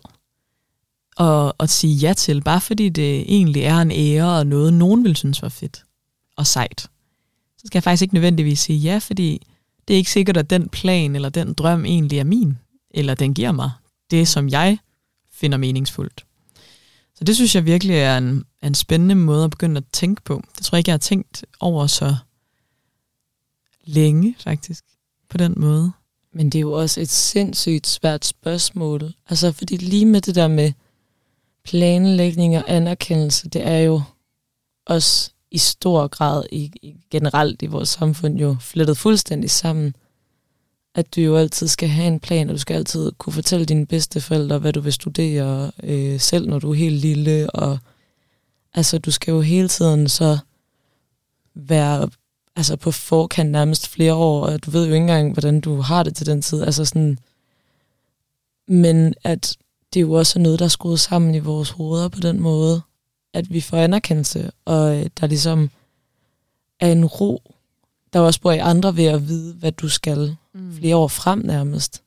og, 1.19 1.55
at 1.61 1.71
sige 1.71 1.95
ja 1.95 2.13
til, 2.13 2.43
bare 2.43 2.61
fordi 2.61 2.89
det 2.89 3.21
egentlig 3.21 3.63
er 3.63 3.79
en 3.79 3.91
ære 3.91 4.39
og 4.39 4.47
noget, 4.47 4.75
nogen 4.75 5.05
vil 5.05 5.17
synes 5.17 5.43
var 5.43 5.49
fedt 5.49 5.85
og 6.37 6.47
sejt. 6.47 6.81
Så 7.59 7.67
skal 7.67 7.79
jeg 7.79 7.83
faktisk 7.83 8.03
ikke 8.03 8.15
nødvendigvis 8.15 8.61
sige 8.61 8.79
ja, 8.79 8.99
fordi 8.99 9.47
det 9.89 9.95
er 9.95 9.99
ikke 9.99 10.11
sikkert, 10.11 10.37
at 10.37 10.51
den 10.51 10.69
plan 10.69 11.15
eller 11.15 11.29
den 11.29 11.53
drøm 11.53 11.85
egentlig 11.85 12.19
er 12.19 12.25
min, 12.25 12.59
eller 12.99 13.15
den 13.15 13.35
giver 13.35 13.53
mig 13.53 13.71
det, 14.11 14.29
som 14.29 14.49
jeg 14.49 14.79
finder 15.33 15.59
meningsfuldt. 15.59 16.25
Så 17.15 17.25
det 17.25 17.37
synes 17.37 17.55
jeg 17.55 17.65
virkelig 17.65 17.97
er 17.97 18.19
en, 18.19 18.45
er 18.63 18.67
en 18.67 18.75
spændende 18.75 19.15
måde 19.15 19.45
at 19.45 19.51
begynde 19.51 19.77
at 19.77 19.85
tænke 19.93 20.23
på. 20.23 20.43
Det 20.57 20.65
tror 20.65 20.77
jeg 20.77 20.81
ikke, 20.81 20.89
jeg 20.89 20.93
har 20.93 20.99
tænkt 20.99 21.45
over 21.61 21.87
så 21.87 22.17
længe, 23.85 24.37
faktisk, 24.39 24.85
på 25.29 25.37
den 25.37 25.55
måde. 25.57 25.93
Men 26.33 26.51
det 26.51 26.59
er 26.59 26.61
jo 26.61 26.73
også 26.73 27.01
et 27.01 27.09
sindssygt 27.09 27.87
svært 27.87 28.25
spørgsmål. 28.25 29.15
Altså, 29.29 29.53
fordi 29.53 29.77
lige 29.77 30.07
med 30.07 30.21
det 30.21 30.35
der 30.35 30.49
med 30.49 30.73
planlægning 31.65 32.57
og 32.57 32.65
anerkendelse, 32.67 33.49
det 33.49 33.67
er 33.67 33.79
jo 33.79 34.03
også 34.87 35.31
i 35.51 35.59
stor 35.59 36.09
grad 36.09 36.45
i, 36.53 36.73
i 36.83 36.97
generelt 37.11 37.63
i 37.63 37.67
vores 37.67 37.89
samfund 37.89 38.39
jo 38.39 38.57
flettet 38.61 38.99
fuldstændig 38.99 39.51
sammen. 39.51 39.97
At 40.99 41.17
du 41.17 41.21
jo 41.21 41.37
altid 41.37 41.69
skal 41.69 41.89
have 41.89 42.07
en 42.07 42.21
plan, 42.21 42.49
og 42.49 42.55
du 42.55 42.59
skal 42.59 42.75
altid 42.75 43.13
kunne 43.19 43.33
fortælle 43.33 43.67
dine 43.67 43.87
bedsteforældre, 43.87 44.59
hvad 44.59 44.73
du 44.73 44.81
vil 44.81 44.93
studere 44.93 45.71
øh, 45.83 46.21
selv, 46.21 46.49
når 46.49 46.59
du 46.59 46.71
er 46.71 46.75
helt 46.75 46.97
lille. 46.97 47.51
Og 47.51 47.79
altså, 48.75 48.99
du 48.99 49.11
skal 49.11 49.33
jo 49.33 49.41
hele 49.41 49.69
tiden 49.69 50.09
så 50.09 50.39
være 51.55 52.11
altså 52.57 52.77
på 52.77 52.91
forkant 52.91 53.51
nærmest 53.51 53.89
flere 53.89 54.15
år, 54.15 54.47
og 54.47 54.67
du 54.67 54.71
ved 54.71 54.87
jo 54.87 54.93
ikke 54.95 55.03
engang, 55.03 55.33
hvordan 55.33 55.61
du 55.61 55.81
har 55.81 56.03
det 56.03 56.17
til 56.17 56.27
den 56.27 56.43
tid. 56.43 56.63
Altså 56.63 56.85
sådan, 56.85 57.19
men 58.69 59.15
at 59.25 59.57
det 59.95 60.01
er 60.01 60.05
jo 60.05 60.13
også 60.13 60.39
noget, 60.39 60.59
der 60.59 60.65
er 60.65 60.69
skruet 60.69 61.01
sammen 61.01 61.35
i 61.35 61.39
vores 61.39 61.71
hoveder 61.71 62.09
på 62.09 62.21
den 62.21 62.41
måde, 62.41 62.83
at 63.35 63.53
vi 63.53 63.61
får 63.61 63.77
anerkendelse, 63.77 64.51
og 64.65 64.97
øh, 64.97 65.07
der 65.21 65.27
ligesom 65.27 65.71
er 66.81 66.93
en 66.93 67.05
ro, 67.05 67.55
der 68.13 68.21
også 68.21 68.41
bor 68.41 68.53
i 68.53 68.59
andre 68.59 68.97
ved 68.97 69.05
at 69.05 69.29
vide, 69.29 69.55
hvad 69.55 69.73
du 69.73 69.89
skal 69.89 70.37
mm. 70.55 70.77
flere 70.77 70.97
år 70.97 71.09
frem 71.09 71.39
nærmest. 71.39 72.03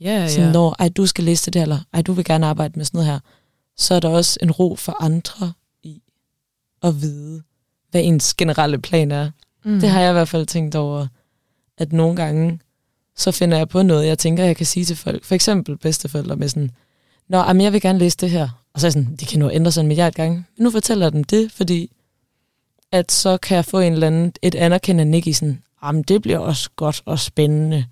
Ja, 0.00 0.20
ja. 0.20 0.28
Sådan 0.28 0.52
når, 0.52 0.76
ej, 0.78 0.88
du 0.88 1.06
skal 1.06 1.24
læse 1.24 1.46
det 1.46 1.54
der, 1.54 1.62
eller 1.62 1.78
ej, 1.92 2.02
du 2.02 2.12
vil 2.12 2.24
gerne 2.24 2.46
arbejde 2.46 2.72
med 2.76 2.84
sådan 2.84 2.98
noget 2.98 3.12
her, 3.12 3.18
så 3.76 3.94
er 3.94 4.00
der 4.00 4.08
også 4.08 4.38
en 4.42 4.50
ro 4.50 4.76
for 4.76 5.02
andre 5.02 5.52
i 5.82 6.02
at 6.82 7.00
vide, 7.02 7.42
hvad 7.90 8.02
ens 8.04 8.34
generelle 8.34 8.78
plan 8.78 9.10
er. 9.10 9.30
Mm. 9.64 9.80
Det 9.80 9.88
har 9.88 10.00
jeg 10.00 10.10
i 10.10 10.12
hvert 10.12 10.28
fald 10.28 10.46
tænkt 10.46 10.74
over, 10.74 11.06
at 11.78 11.92
nogle 11.92 12.16
gange, 12.16 12.60
så 13.16 13.30
finder 13.30 13.56
jeg 13.56 13.68
på 13.68 13.82
noget, 13.82 14.06
jeg 14.06 14.18
tænker, 14.18 14.44
jeg 14.44 14.56
kan 14.56 14.66
sige 14.66 14.84
til 14.84 14.96
folk. 14.96 15.24
For 15.24 15.34
eksempel 15.34 15.78
bedsteforældre 15.78 16.36
med 16.36 16.48
sådan, 16.48 16.70
Nå, 17.28 17.38
jamen, 17.38 17.60
jeg 17.60 17.72
vil 17.72 17.80
gerne 17.80 17.98
læse 17.98 18.16
det 18.16 18.30
her. 18.30 18.48
Og 18.74 18.80
så 18.80 18.86
er 18.86 18.88
jeg 18.88 18.92
sådan, 18.92 19.16
det 19.16 19.28
kan 19.28 19.38
nu 19.38 19.50
ændre 19.50 19.72
sig 19.72 19.80
en 19.80 19.86
milliard 19.86 20.12
gange. 20.12 20.44
Nu 20.58 20.70
fortæller 20.70 21.06
jeg 21.06 21.12
dem 21.12 21.24
det, 21.24 21.52
fordi 21.52 21.90
at 22.94 23.12
så 23.12 23.36
kan 23.36 23.56
jeg 23.56 23.64
få 23.64 23.80
en 23.80 23.92
eller 23.92 24.06
anden, 24.06 24.32
et 24.42 24.54
anerkendende 24.54 25.10
nik 25.10 25.26
i 25.26 25.32
sådan, 25.32 25.62
jamen 25.82 26.02
det 26.02 26.22
bliver 26.22 26.38
også 26.38 26.70
godt 26.76 27.02
og 27.04 27.18
spændende. 27.18 27.86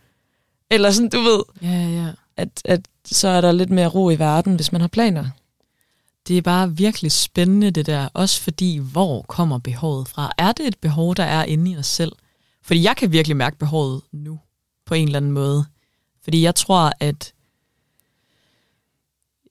Eller 0.71 0.91
sådan, 0.91 1.09
du 1.11 1.21
ved, 1.21 1.43
Ja, 1.62 1.88
ja. 1.88 2.12
at, 2.37 2.62
at 2.65 2.81
så 3.05 3.29
er 3.29 3.41
der 3.41 3.53
lidt 3.53 3.71
mere 3.71 3.87
ro 3.87 4.11
i 4.11 4.19
verden, 4.19 4.55
hvis 4.57 4.73
man 4.73 4.81
har 4.81 4.88
planer. 4.88 5.25
Det 6.29 6.38
er 6.38 6.43
bare 6.43 6.77
virkelig 6.77 7.12
spændende 7.12 7.71
det 7.71 7.87
der, 7.87 8.09
også 8.15 8.41
fordi, 8.41 8.79
hvor 8.79 9.23
kommer 9.23 9.59
behovet 9.59 10.09
fra? 10.09 10.33
Er 10.38 10.53
det 10.53 10.67
et 10.67 10.79
behov, 10.79 11.15
der 11.15 11.25
er 11.25 11.45
inde 11.45 11.71
i 11.71 11.77
os 11.77 11.87
selv? 11.87 12.12
Fordi 12.62 12.83
jeg 12.83 12.97
kan 12.97 13.12
virkelig 13.12 13.37
mærke 13.37 13.59
behovet 13.59 14.03
nu, 14.12 14.41
på 14.87 14.95
en 14.95 15.07
eller 15.07 15.17
anden 15.17 15.33
måde. 15.33 15.65
Fordi 16.25 16.43
jeg 16.43 16.55
tror, 16.55 16.93
at 17.01 17.33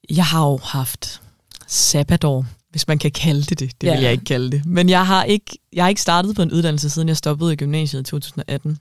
jeg 0.10 0.26
har 0.26 0.50
jo 0.50 0.58
haft 0.64 1.22
sabbatår, 1.68 2.46
hvis 2.72 2.88
man 2.88 2.98
kan 3.00 3.12
kalde 3.12 3.42
det 3.44 3.60
det. 3.60 3.82
Det 3.82 3.88
Ja. 3.88 3.94
vil 3.94 4.04
jeg 4.04 4.12
ikke 4.12 4.24
kalde 4.24 4.52
det. 4.52 4.66
Men 4.66 4.90
jeg 4.90 5.08
har 5.08 5.24
ikke, 5.24 5.58
jeg 5.74 5.84
har 5.84 5.90
ikke 5.90 6.02
startet 6.02 6.36
på 6.36 6.42
en 6.42 6.52
uddannelse, 6.52 6.90
siden 6.90 7.08
jeg 7.08 7.18
stoppede 7.18 7.54
i 7.54 7.56
gymnasiet 7.56 8.02
i 8.02 8.04
2018. 8.04 8.78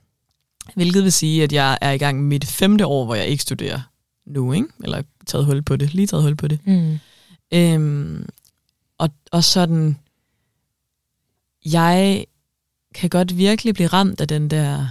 Hvilket 0.75 1.03
vil 1.03 1.11
sige, 1.11 1.43
at 1.43 1.53
jeg 1.53 1.77
er 1.81 1.91
i 1.91 1.97
gang 1.97 2.17
med 2.19 2.27
mit 2.27 2.45
femte 2.45 2.85
år, 2.85 3.05
hvor 3.05 3.15
jeg 3.15 3.27
ikke 3.27 3.43
studerer 3.43 3.79
nu, 4.25 4.53
ikke? 4.53 4.67
Eller 4.83 5.03
taget 5.27 5.45
hul 5.45 5.61
på 5.61 5.75
det, 5.75 5.93
lige 5.93 6.07
taget 6.07 6.23
hul 6.23 6.35
på 6.35 6.47
det. 6.47 6.59
Mm. 6.67 6.99
Øhm, 7.53 8.29
og, 8.97 9.09
og 9.31 9.43
sådan, 9.43 9.97
jeg 11.65 12.25
kan 12.95 13.09
godt 13.09 13.37
virkelig 13.37 13.73
blive 13.73 13.87
ramt 13.87 14.21
af 14.21 14.27
den 14.27 14.49
der, 14.49 14.87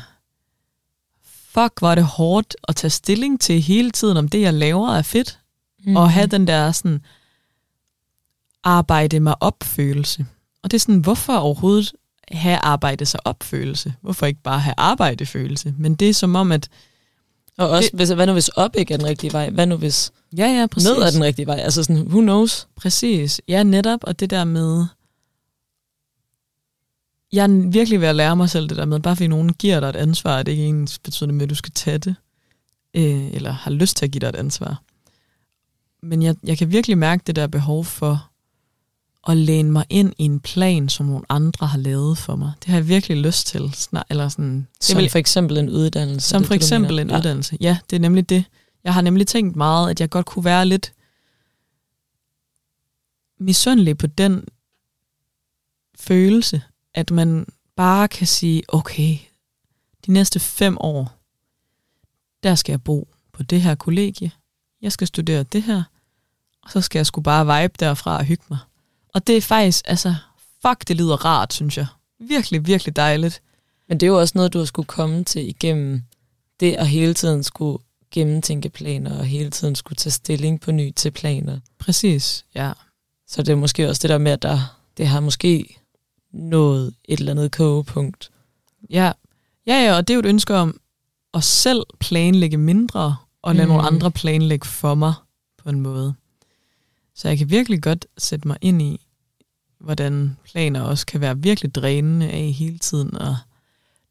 fuck, 1.24 1.78
hvor 1.78 1.90
er 1.90 1.94
det 1.94 2.04
hårdt 2.04 2.56
at 2.68 2.76
tage 2.76 2.90
stilling 2.90 3.40
til 3.40 3.60
hele 3.62 3.90
tiden, 3.90 4.16
om 4.16 4.28
det, 4.28 4.40
jeg 4.40 4.54
laver, 4.54 4.88
er 4.94 5.02
fedt. 5.02 5.38
Mm. 5.84 5.96
Og 5.96 6.10
have 6.12 6.26
den 6.26 6.46
der 6.46 6.72
sådan, 6.72 7.00
arbejde 8.64 9.20
mig 9.20 9.34
op-følelse. 9.40 10.26
Og 10.62 10.70
det 10.70 10.76
er 10.76 10.80
sådan, 10.80 11.00
hvorfor 11.00 11.36
overhovedet 11.36 11.92
have 12.30 12.56
arbejde 12.56 13.06
sig 13.06 13.26
op-følelse? 13.26 13.94
Hvorfor 14.00 14.26
ikke 14.26 14.42
bare 14.42 14.60
have 14.60 14.74
arbejde-følelse? 14.76 15.74
Men 15.78 15.94
det 15.94 16.08
er 16.08 16.14
som 16.14 16.34
om, 16.34 16.52
at 16.52 16.68
Og 17.58 17.68
også, 17.68 17.90
hvis, 17.92 18.08
hvad 18.08 18.26
nu 18.26 18.32
hvis 18.32 18.48
op 18.48 18.76
ikke 18.76 18.94
er 18.94 18.98
den 18.98 19.06
rigtige 19.06 19.32
vej? 19.32 19.50
Hvad 19.50 19.66
nu 19.66 19.76
hvis 19.76 20.12
ja, 20.36 20.46
ja, 20.46 20.66
præcis. 20.66 20.88
ned 20.88 20.96
er 20.96 21.10
den 21.10 21.24
rigtige 21.24 21.46
vej? 21.46 21.56
Altså 21.56 21.82
sådan, 21.82 22.02
who 22.02 22.20
knows? 22.20 22.68
Præcis. 22.76 23.40
Ja, 23.48 23.62
netop. 23.62 24.00
Og 24.02 24.20
det 24.20 24.30
der 24.30 24.44
med... 24.44 24.86
Jeg 27.32 27.44
er 27.44 27.70
virkelig 27.70 28.00
ved 28.00 28.08
at 28.08 28.16
lære 28.16 28.36
mig 28.36 28.50
selv 28.50 28.68
det 28.68 28.76
der 28.76 28.84
med, 28.84 28.96
at 28.96 29.02
bare 29.02 29.16
fordi 29.16 29.26
nogen 29.26 29.52
giver 29.52 29.80
dig 29.80 29.88
et 29.88 29.96
ansvar, 29.96 30.38
er 30.38 30.42
det 30.42 30.52
ikke 30.52 30.64
ens 30.64 30.98
betydende 30.98 31.34
med, 31.34 31.42
at 31.42 31.50
du 31.50 31.54
skal 31.54 31.72
tage 31.72 31.98
det. 31.98 32.14
Øh, 32.96 33.34
eller 33.34 33.52
har 33.52 33.70
lyst 33.70 33.96
til 33.96 34.04
at 34.04 34.10
give 34.10 34.20
dig 34.20 34.28
et 34.28 34.36
ansvar. 34.36 34.82
Men 36.02 36.22
jeg, 36.22 36.36
jeg 36.44 36.58
kan 36.58 36.72
virkelig 36.72 36.98
mærke 36.98 37.22
det 37.26 37.36
der 37.36 37.46
behov 37.46 37.84
for 37.84 38.29
at 39.28 39.36
læne 39.36 39.70
mig 39.70 39.84
ind 39.88 40.12
i 40.18 40.24
en 40.24 40.40
plan, 40.40 40.88
som 40.88 41.06
nogle 41.06 41.24
andre 41.28 41.66
har 41.66 41.78
lavet 41.78 42.18
for 42.18 42.36
mig. 42.36 42.52
Det 42.60 42.68
har 42.70 42.76
jeg 42.76 42.88
virkelig 42.88 43.16
lyst 43.16 43.46
til. 43.46 43.72
Snar, 43.72 44.06
eller 44.10 44.28
sådan, 44.28 44.66
det 44.78 44.84
Som 44.84 44.98
vil, 44.98 45.10
for 45.10 45.18
eksempel 45.18 45.58
en 45.58 45.68
uddannelse. 45.68 46.28
som 46.28 46.40
det 46.42 46.46
for 46.46 46.54
det, 46.54 46.62
eksempel 46.62 46.98
en 46.98 47.10
uddannelse. 47.10 47.56
Ja, 47.60 47.78
det 47.90 47.96
er 47.96 48.00
nemlig 48.00 48.28
det. 48.28 48.44
Jeg 48.84 48.94
har 48.94 49.00
nemlig 49.00 49.26
tænkt 49.26 49.56
meget, 49.56 49.90
at 49.90 50.00
jeg 50.00 50.10
godt 50.10 50.26
kunne 50.26 50.44
være 50.44 50.66
lidt 50.66 50.92
misundelig 53.40 53.98
på 53.98 54.06
den 54.06 54.44
følelse, 55.98 56.62
at 56.94 57.10
man 57.10 57.46
bare 57.76 58.08
kan 58.08 58.26
sige, 58.26 58.62
okay, 58.68 59.18
de 60.06 60.12
næste 60.12 60.40
fem 60.40 60.76
år, 60.80 61.12
der 62.42 62.54
skal 62.54 62.72
jeg 62.72 62.82
bo 62.82 63.08
på 63.32 63.42
det 63.42 63.60
her 63.62 63.74
kollegie. 63.74 64.30
Jeg 64.82 64.92
skal 64.92 65.06
studere 65.06 65.42
det 65.42 65.62
her, 65.62 65.82
og 66.62 66.70
så 66.70 66.80
skal 66.80 66.98
jeg 66.98 67.06
sgu 67.06 67.20
bare 67.20 67.62
vibe 67.62 67.74
derfra 67.80 68.16
og 68.18 68.24
hygge 68.24 68.44
mig. 68.50 68.58
Og 69.14 69.26
det 69.26 69.36
er 69.36 69.40
faktisk, 69.40 69.84
altså, 69.88 70.14
fuck, 70.66 70.88
det 70.88 70.96
lyder 70.96 71.24
rart, 71.24 71.52
synes 71.52 71.78
jeg. 71.78 71.86
Virkelig, 72.20 72.66
virkelig 72.66 72.96
dejligt. 72.96 73.42
Men 73.88 74.00
det 74.00 74.06
er 74.06 74.10
jo 74.10 74.20
også 74.20 74.32
noget, 74.34 74.52
du 74.52 74.58
har 74.58 74.64
skulle 74.64 74.86
komme 74.86 75.24
til 75.24 75.48
igennem 75.48 76.02
det 76.60 76.72
at 76.72 76.88
hele 76.88 77.14
tiden 77.14 77.42
skulle 77.42 77.78
gennemtænke 78.10 78.68
planer, 78.68 79.18
og 79.18 79.24
hele 79.24 79.50
tiden 79.50 79.74
skulle 79.74 79.96
tage 79.96 80.12
stilling 80.12 80.60
på 80.60 80.72
ny 80.72 80.92
til 80.96 81.10
planer. 81.10 81.60
Præcis, 81.78 82.44
ja. 82.54 82.72
Så 83.26 83.42
det 83.42 83.52
er 83.52 83.56
måske 83.56 83.88
også 83.88 84.02
det 84.02 84.10
der 84.10 84.18
med, 84.18 84.32
at 84.32 84.42
der 84.42 84.80
det 84.96 85.06
har 85.08 85.20
måske 85.20 85.80
nået 86.32 86.94
et 87.04 87.18
eller 87.18 87.32
andet 87.32 87.52
kogepunkt. 87.52 88.30
Ja. 88.90 89.12
ja, 89.66 89.84
ja, 89.84 89.96
og 89.96 90.08
det 90.08 90.14
er 90.14 90.16
jo 90.16 90.20
et 90.20 90.26
ønske 90.26 90.54
om 90.54 90.80
at 91.34 91.44
selv 91.44 91.82
planlægge 92.00 92.56
mindre, 92.56 93.16
og 93.42 93.54
lade 93.54 93.66
mm. 93.66 93.72
nogle 93.72 93.86
andre 93.86 94.10
planlægge 94.10 94.66
for 94.66 94.94
mig 94.94 95.14
på 95.58 95.68
en 95.68 95.80
måde. 95.80 96.14
Så 97.20 97.28
jeg 97.28 97.38
kan 97.38 97.50
virkelig 97.50 97.82
godt 97.82 98.06
sætte 98.18 98.48
mig 98.48 98.56
ind 98.60 98.82
i, 98.82 99.06
hvordan 99.80 100.36
planer 100.44 100.82
også 100.82 101.06
kan 101.06 101.20
være 101.20 101.38
virkelig 101.38 101.74
drænende 101.74 102.30
af 102.30 102.52
hele 102.52 102.78
tiden, 102.78 103.16
og 103.16 103.36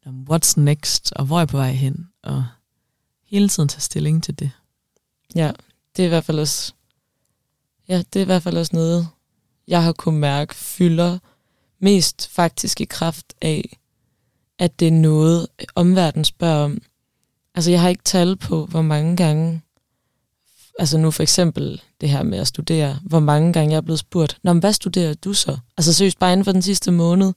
what's 0.06 0.60
next, 0.60 1.12
og 1.12 1.24
hvor 1.24 1.36
er 1.36 1.40
jeg 1.40 1.48
på 1.48 1.56
vej 1.56 1.72
hen, 1.72 2.08
og 2.22 2.46
hele 3.24 3.48
tiden 3.48 3.68
tage 3.68 3.80
stilling 3.80 4.22
til 4.22 4.38
det. 4.38 4.50
Ja, 5.34 5.52
det 5.96 6.02
er 6.02 6.06
i 6.06 6.08
hvert 6.08 6.24
fald 6.24 6.38
også, 6.38 6.72
ja, 7.88 8.02
det 8.12 8.16
er 8.16 8.22
i 8.22 8.26
hvert 8.26 8.42
fald 8.42 8.56
også 8.56 8.76
noget, 8.76 9.08
jeg 9.68 9.82
har 9.84 9.92
kunnet 9.92 10.20
mærke 10.20 10.54
fylder 10.54 11.18
mest 11.78 12.28
faktisk 12.28 12.80
i 12.80 12.84
kraft 12.84 13.34
af, 13.42 13.78
at 14.58 14.80
det 14.80 14.88
er 14.88 14.92
noget, 14.92 15.46
omverdenen 15.74 16.24
spørger 16.24 16.64
om. 16.64 16.82
Altså, 17.54 17.70
jeg 17.70 17.80
har 17.80 17.88
ikke 17.88 18.04
tal 18.04 18.36
på, 18.36 18.66
hvor 18.66 18.82
mange 18.82 19.16
gange, 19.16 19.62
altså 20.78 20.98
nu 20.98 21.10
for 21.10 21.22
eksempel 21.22 21.82
det 22.00 22.08
her 22.08 22.22
med 22.22 22.38
at 22.38 22.46
studere, 22.46 22.98
hvor 23.02 23.20
mange 23.20 23.52
gange 23.52 23.70
jeg 23.70 23.76
er 23.76 23.80
blevet 23.80 23.98
spurgt, 23.98 24.38
Nå, 24.42 24.52
men 24.52 24.60
hvad 24.60 24.72
studerer 24.72 25.14
du 25.14 25.32
så? 25.32 25.58
Altså 25.76 25.92
seriøst, 25.92 26.18
bare 26.18 26.32
inden 26.32 26.44
for 26.44 26.52
den 26.52 26.62
sidste 26.62 26.90
måned, 26.90 27.26
er 27.26 27.32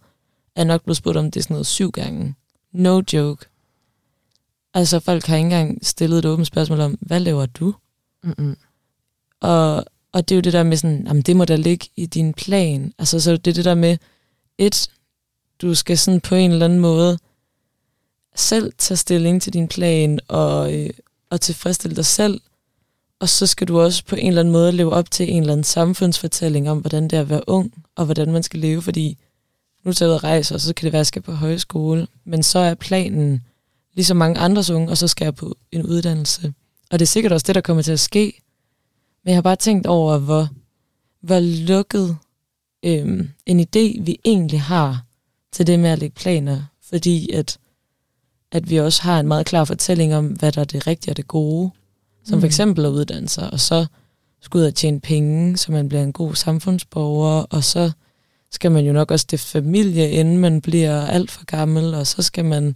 jeg 0.56 0.66
nok 0.66 0.84
blevet 0.84 0.98
spurgt 0.98 1.18
om 1.18 1.32
det 1.32 1.40
er 1.40 1.44
sådan 1.44 1.54
noget 1.54 1.68
syv 1.68 1.92
gange. 1.92 2.36
No 2.72 3.02
joke. 3.14 3.46
Altså, 4.74 5.00
folk 5.00 5.26
har 5.26 5.36
ikke 5.36 5.46
engang 5.46 5.86
stillet 5.86 6.20
et 6.20 6.26
åbent 6.26 6.48
spørgsmål 6.48 6.80
om, 6.80 6.98
hvad 7.02 7.20
laver 7.20 7.46
du? 7.46 7.76
Mm-mm. 8.24 8.58
Og, 9.42 9.86
og 10.12 10.30
det 10.30 10.32
er 10.32 10.38
jo 10.38 10.42
det 10.42 10.54
der 10.54 10.64
med 10.64 10.78
sådan, 10.78 11.08
jamen 11.08 11.22
det 11.22 11.36
må 11.36 11.46
da 11.46 11.56
ligge 11.56 11.88
i 11.96 12.06
din 12.06 12.34
plan. 12.34 12.94
Altså, 13.00 13.20
så 13.20 13.32
det 13.38 13.48
er 13.52 13.56
det 13.56 13.66
der 13.66 13.76
med, 13.76 13.98
et, 14.58 14.90
du 15.62 15.76
skal 15.76 15.98
sådan 15.98 16.22
på 16.22 16.36
en 16.36 16.52
eller 16.52 16.66
anden 16.66 16.80
måde 16.80 17.20
selv 18.36 18.74
tage 18.78 18.98
stilling 18.98 19.42
til 19.42 19.54
din 19.54 19.68
plan 19.68 20.20
og, 20.28 20.74
øh, 20.74 20.90
og 21.30 21.42
tilfredsstille 21.42 21.96
dig 21.96 22.06
selv. 22.06 22.42
Og 23.24 23.30
så 23.30 23.48
skal 23.48 23.68
du 23.68 23.80
også 23.80 24.06
på 24.06 24.16
en 24.16 24.28
eller 24.28 24.40
anden 24.40 24.52
måde 24.52 24.72
leve 24.72 24.94
op 24.94 25.12
til 25.12 25.34
en 25.34 25.42
eller 25.42 25.54
anden 25.54 25.64
samfundsfortælling 25.64 26.70
om, 26.70 26.78
hvordan 26.78 27.04
det 27.04 27.14
er 27.14 27.22
at 27.22 27.30
være 27.30 27.50
ung, 27.50 27.74
og 27.96 28.06
hvordan 28.06 28.32
man 28.32 28.44
skal 28.44 28.60
leve, 28.60 28.82
fordi 28.82 29.18
nu 29.86 29.94
tager 29.94 30.10
jeg 30.10 30.12
ud 30.12 30.16
og 30.16 30.24
rejse, 30.24 30.56
og 30.56 30.62
så 30.62 30.74
kan 30.74 30.86
det 30.86 30.94
være, 30.94 30.98
at 30.98 31.00
jeg 31.00 31.08
skal 31.08 31.22
på 31.22 31.32
højskole. 31.32 32.08
Men 32.26 32.44
så 32.44 32.60
er 32.60 32.74
planen, 32.74 33.44
ligesom 33.94 34.18
mange 34.18 34.40
andres 34.40 34.70
unge, 34.70 34.90
og 34.90 34.98
så 34.98 35.08
skal 35.08 35.26
jeg 35.26 35.36
på 35.36 35.58
en 35.72 35.86
uddannelse. 35.86 36.54
Og 36.92 37.00
det 37.00 37.06
er 37.06 37.08
sikkert 37.08 37.32
også 37.32 37.44
det, 37.48 37.56
der 37.56 37.62
kommer 37.62 37.84
til 37.84 37.92
at 37.92 38.00
ske. 38.00 38.42
Men 39.24 39.30
jeg 39.30 39.38
har 39.38 39.42
bare 39.42 39.56
tænkt 39.56 39.88
over, 39.88 40.18
hvor, 40.18 40.50
hvor 41.22 41.40
lukket 41.40 42.18
øhm, 42.86 43.30
en 43.46 43.60
idé, 43.60 44.02
vi 44.04 44.20
egentlig 44.26 44.62
har 44.62 45.06
til 45.52 45.68
det 45.68 45.80
med 45.80 45.90
at 45.90 46.00
lægge 46.00 46.16
planer. 46.16 46.62
Fordi 46.90 47.32
at, 47.32 47.58
at 48.52 48.70
vi 48.70 48.80
også 48.80 49.02
har 49.04 49.20
en 49.20 49.28
meget 49.28 49.46
klar 49.46 49.66
fortælling 49.66 50.16
om, 50.16 50.28
hvad 50.28 50.52
der 50.52 50.62
er 50.62 50.66
det 50.66 50.88
rigtige 50.88 51.12
og 51.12 51.18
det 51.18 51.28
gode. 51.28 51.72
Som 52.26 52.36
mm. 52.36 52.42
for 52.42 52.46
eksempel 52.46 52.86
at 52.86 52.90
uddanne 52.90 53.30
sig, 53.30 53.54
og 53.54 53.60
så 53.60 53.86
skal 54.42 54.58
ud 54.58 54.64
og 54.64 54.76
tjene 54.76 55.00
penge, 55.00 55.58
så 55.58 55.72
man 55.72 55.90
bliver 55.90 56.04
en 56.04 56.14
god 56.14 56.36
samfundsborger, 56.36 57.42
og 57.50 57.64
så 57.64 57.92
skal 58.52 58.72
man 58.72 58.86
jo 58.86 58.94
nok 58.94 59.12
også 59.12 59.24
stifte 59.24 59.48
familie, 59.48 60.12
inden 60.12 60.38
man 60.38 60.62
bliver 60.62 61.06
alt 61.06 61.32
for 61.32 61.46
gammel, 61.46 61.94
og 61.94 62.08
så 62.08 62.22
skal 62.22 62.46
man 62.46 62.76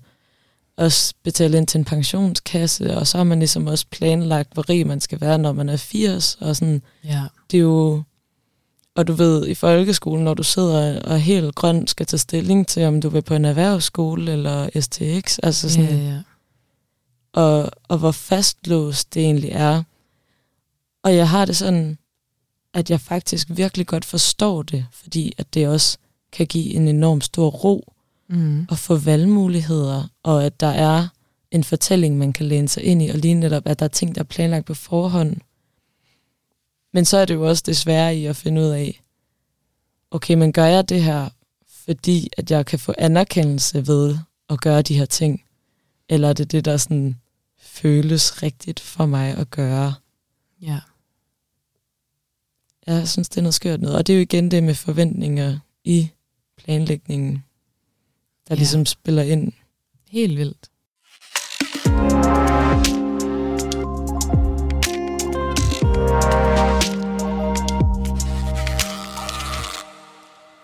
også 0.77 1.13
betale 1.23 1.57
ind 1.57 1.67
til 1.67 1.77
en 1.77 1.85
pensionskasse, 1.85 2.97
og 2.97 3.07
så 3.07 3.17
har 3.17 3.23
man 3.23 3.39
ligesom 3.39 3.67
også 3.67 3.85
planlagt, 3.91 4.53
hvor 4.53 4.69
rig 4.69 4.87
man 4.87 5.01
skal 5.01 5.21
være, 5.21 5.37
når 5.37 5.51
man 5.51 5.69
er 5.69 5.77
80, 5.77 6.37
og 6.41 6.55
sådan, 6.55 6.81
ja. 7.03 7.21
det 7.51 7.57
er 7.57 7.61
jo, 7.61 8.03
og 8.95 9.07
du 9.07 9.13
ved, 9.13 9.47
i 9.47 9.53
folkeskolen, 9.53 10.25
når 10.25 10.33
du 10.33 10.43
sidder 10.43 11.01
og 11.01 11.19
helt 11.19 11.55
grøn 11.55 11.87
skal 11.87 12.05
tage 12.05 12.19
stilling 12.19 12.67
til, 12.67 12.83
om 12.83 13.01
du 13.01 13.09
vil 13.09 13.21
på 13.21 13.33
en 13.33 13.45
erhvervsskole 13.45 14.31
eller 14.31 14.69
STX, 14.79 15.37
altså 15.43 15.69
sådan, 15.69 15.89
ja, 15.89 15.95
ja. 15.95 16.19
Og, 17.37 17.71
og 17.87 17.97
hvor 17.97 18.11
fastlåst 18.11 19.13
det 19.13 19.23
egentlig 19.23 19.49
er. 19.49 19.83
Og 21.03 21.15
jeg 21.15 21.29
har 21.29 21.45
det 21.45 21.57
sådan, 21.57 21.97
at 22.73 22.89
jeg 22.89 23.01
faktisk 23.01 23.47
virkelig 23.49 23.87
godt 23.87 24.05
forstår 24.05 24.63
det, 24.63 24.85
fordi 24.91 25.33
at 25.37 25.53
det 25.53 25.67
også 25.67 25.97
kan 26.31 26.47
give 26.47 26.73
en 26.73 26.87
enorm 26.87 27.21
stor 27.21 27.49
ro 27.49 27.93
mm. 28.29 28.67
at 28.71 28.77
få 28.77 28.95
valgmuligheder, 28.95 30.07
og 30.23 30.45
at 30.45 30.59
der 30.59 30.67
er 30.67 31.07
en 31.51 31.63
fortælling, 31.63 32.17
man 32.17 32.33
kan 32.33 32.45
læne 32.45 32.67
sig 32.67 32.83
ind 32.83 33.01
i, 33.01 33.09
og 33.09 33.17
lige 33.17 33.33
netop, 33.33 33.63
at 33.65 33.79
der 33.79 33.85
er 33.85 33.89
ting, 33.89 34.15
der 34.15 34.21
er 34.21 34.25
planlagt 34.25 34.65
på 34.65 34.73
forhånd. 34.73 35.35
Men 36.93 37.05
så 37.05 37.17
er 37.17 37.25
det 37.25 37.33
jo 37.33 37.49
også 37.49 37.63
det 37.65 37.77
svære 37.77 38.17
i 38.17 38.25
at 38.25 38.35
finde 38.35 38.61
ud 38.61 38.67
af, 38.67 39.01
okay, 40.11 40.33
men 40.33 40.53
gør 40.53 40.65
jeg 40.65 40.89
det 40.89 41.03
her, 41.03 41.29
fordi 41.85 42.29
at 42.37 42.51
jeg 42.51 42.65
kan 42.65 42.79
få 42.79 42.93
anerkendelse 42.97 43.87
ved 43.87 44.17
at 44.49 44.61
gøre 44.61 44.81
de 44.81 44.97
her 44.97 45.05
ting? 45.05 45.43
Eller 46.09 46.29
er 46.29 46.33
det 46.33 46.51
det, 46.51 46.65
der 46.65 46.77
sådan 46.77 47.15
føles 47.59 48.43
rigtigt 48.43 48.79
for 48.79 49.05
mig 49.05 49.37
at 49.37 49.49
gøre? 49.49 49.93
Ja. 50.61 50.79
Jeg 52.87 53.07
synes, 53.07 53.29
det 53.29 53.37
er 53.37 53.41
noget 53.41 53.53
skørt 53.53 53.81
noget. 53.81 53.97
Og 53.97 54.07
det 54.07 54.13
er 54.13 54.17
jo 54.17 54.21
igen 54.21 54.51
det 54.51 54.63
med 54.63 54.75
forventninger 54.75 55.59
i 55.83 56.09
planlægningen, 56.57 57.33
der 58.47 58.55
ja. 58.55 58.55
ligesom 58.55 58.85
spiller 58.85 59.23
ind. 59.23 59.53
Helt 60.09 60.37
vildt. 60.37 60.69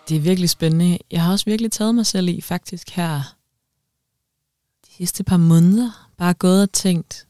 Det 0.08 0.16
er 0.16 0.20
virkelig 0.20 0.50
spændende. 0.50 0.98
Jeg 1.10 1.22
har 1.22 1.32
også 1.32 1.44
virkelig 1.44 1.72
taget 1.72 1.94
mig 1.94 2.06
selv 2.06 2.28
i 2.28 2.40
faktisk 2.40 2.90
her 2.90 3.36
de 4.86 4.92
sidste 4.92 5.24
par 5.24 5.36
måneder. 5.36 6.03
Bare 6.16 6.34
gået 6.34 6.62
og 6.62 6.72
tænkt, 6.72 7.26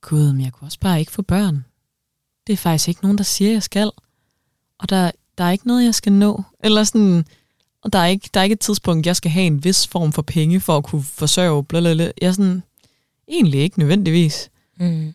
gud, 0.00 0.32
men 0.32 0.44
jeg 0.44 0.52
kunne 0.52 0.66
også 0.68 0.80
bare 0.80 1.00
ikke 1.00 1.12
få 1.12 1.22
børn. 1.22 1.64
Det 2.46 2.52
er 2.52 2.56
faktisk 2.56 2.88
ikke 2.88 3.02
nogen, 3.02 3.18
der 3.18 3.24
siger, 3.24 3.52
jeg 3.52 3.62
skal. 3.62 3.90
Og 4.78 4.88
der, 4.88 5.10
der 5.38 5.44
er 5.44 5.50
ikke 5.50 5.66
noget, 5.66 5.84
jeg 5.84 5.94
skal 5.94 6.12
nå. 6.12 6.42
Eller 6.64 6.84
sådan, 6.84 7.24
og 7.82 7.92
der 7.92 7.98
er, 7.98 8.06
ikke, 8.06 8.30
der 8.34 8.40
er 8.40 8.44
ikke 8.44 8.54
et 8.54 8.60
tidspunkt, 8.60 9.06
jeg 9.06 9.16
skal 9.16 9.30
have 9.30 9.46
en 9.46 9.64
vis 9.64 9.86
form 9.86 10.12
for 10.12 10.22
penge 10.22 10.60
for 10.60 10.76
at 10.76 10.84
kunne 10.84 11.02
forsørge. 11.02 11.64
Blablabla. 11.64 12.12
Jeg 12.20 12.28
er 12.28 12.32
sådan, 12.32 12.62
egentlig 13.28 13.60
ikke 13.60 13.78
nødvendigvis. 13.78 14.50
Mm. 14.76 15.14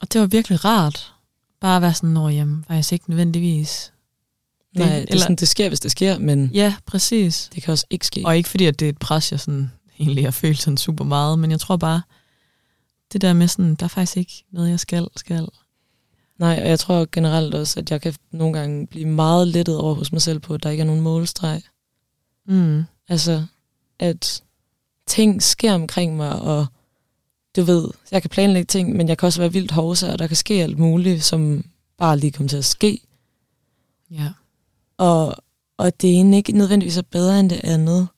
Og 0.00 0.12
det 0.12 0.20
var 0.20 0.26
virkelig 0.26 0.64
rart. 0.64 1.14
Bare 1.60 1.76
at 1.76 1.82
være 1.82 1.94
sådan, 1.94 2.10
når 2.10 2.28
jamen, 2.28 2.64
faktisk 2.68 2.92
ikke 2.92 3.10
nødvendigvis. 3.10 3.92
Det, 4.72 4.78
Nej, 4.78 5.00
det, 5.00 5.08
eller, 5.08 5.22
sådan, 5.22 5.36
det 5.36 5.48
sker, 5.48 5.68
hvis 5.68 5.80
det 5.80 5.90
sker, 5.90 6.18
men 6.18 6.50
Ja, 6.54 6.74
præcis. 6.86 7.50
det 7.54 7.62
kan 7.62 7.72
også 7.72 7.86
ikke 7.90 8.06
ske. 8.06 8.22
Og 8.24 8.36
ikke 8.36 8.48
fordi, 8.48 8.64
at 8.66 8.80
det 8.80 8.86
er 8.86 8.90
et 8.90 8.98
pres, 8.98 9.32
jeg 9.32 9.40
sådan, 9.40 9.72
egentlig 10.00 10.24
har 10.24 10.30
følt 10.30 10.58
sådan 10.58 10.76
super 10.76 11.04
meget, 11.04 11.38
men 11.38 11.50
jeg 11.50 11.60
tror 11.60 11.76
bare, 11.76 12.02
det 13.12 13.20
der 13.20 13.32
med 13.32 13.48
sådan, 13.48 13.74
der 13.74 13.84
er 13.84 13.88
faktisk 13.88 14.16
ikke 14.16 14.44
noget, 14.50 14.70
jeg 14.70 14.80
skal, 14.80 15.08
skal. 15.16 15.48
Nej, 16.38 16.58
og 16.62 16.68
jeg 16.68 16.78
tror 16.78 17.08
generelt 17.12 17.54
også, 17.54 17.80
at 17.80 17.90
jeg 17.90 18.00
kan 18.00 18.14
nogle 18.30 18.58
gange 18.58 18.86
blive 18.86 19.06
meget 19.06 19.48
lettet 19.48 19.76
over 19.78 19.94
hos 19.94 20.12
mig 20.12 20.22
selv 20.22 20.38
på, 20.38 20.54
at 20.54 20.62
der 20.62 20.70
ikke 20.70 20.80
er 20.80 20.86
nogen 20.86 21.00
målstreg. 21.00 21.62
Mm. 22.46 22.84
Altså, 23.08 23.46
at 23.98 24.42
ting 25.06 25.42
sker 25.42 25.74
omkring 25.74 26.16
mig, 26.16 26.40
og 26.40 26.66
du 27.56 27.62
ved, 27.62 27.88
jeg 28.10 28.22
kan 28.22 28.30
planlægge 28.30 28.66
ting, 28.66 28.96
men 28.96 29.08
jeg 29.08 29.18
kan 29.18 29.26
også 29.26 29.40
være 29.40 29.52
vildt 29.52 29.70
hovsa, 29.70 30.12
og 30.12 30.18
der 30.18 30.26
kan 30.26 30.36
ske 30.36 30.54
alt 30.54 30.78
muligt, 30.78 31.24
som 31.24 31.64
bare 31.98 32.18
lige 32.18 32.32
kommer 32.32 32.48
til 32.48 32.56
at 32.56 32.64
ske. 32.64 33.00
Ja. 34.10 34.32
Og, 34.96 35.36
og 35.76 36.00
det 36.00 36.20
ene 36.20 36.36
ikke 36.36 36.52
nødvendigvis 36.52 36.96
er 36.96 37.02
bedre 37.02 37.40
end 37.40 37.50
det 37.50 37.60
andet. 37.64 38.08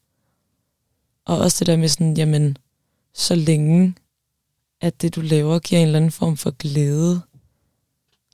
Og 1.24 1.38
også 1.38 1.56
det 1.58 1.66
der 1.66 1.76
med 1.76 1.88
sådan, 1.88 2.16
jamen, 2.16 2.58
så 3.14 3.34
længe, 3.34 3.94
at 4.80 5.02
det 5.02 5.14
du 5.14 5.20
laver 5.20 5.58
giver 5.58 5.80
en 5.80 5.86
eller 5.86 5.98
anden 5.98 6.10
form 6.10 6.36
for 6.36 6.50
glæde, 6.50 7.20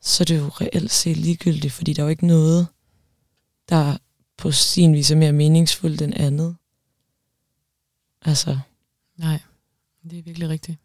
så 0.03 0.22
er 0.22 0.25
det 0.25 0.38
jo 0.38 0.49
reelt 0.49 0.90
set 0.92 1.16
ligegyldigt, 1.16 1.72
fordi 1.72 1.92
der 1.92 2.03
er 2.03 2.07
jo 2.07 2.11
ikke 2.11 2.27
noget, 2.27 2.66
der 3.68 3.96
på 4.37 4.53
sin 4.53 4.94
vis 4.94 5.11
er 5.11 5.16
mere 5.16 5.33
meningsfuldt 5.33 6.03
end 6.03 6.14
andet. 6.16 6.57
Altså, 8.22 8.59
Nej, 9.16 9.40
det 10.11 10.18
er 10.18 10.22
virkelig 10.22 10.49
rigtigt. 10.49 10.79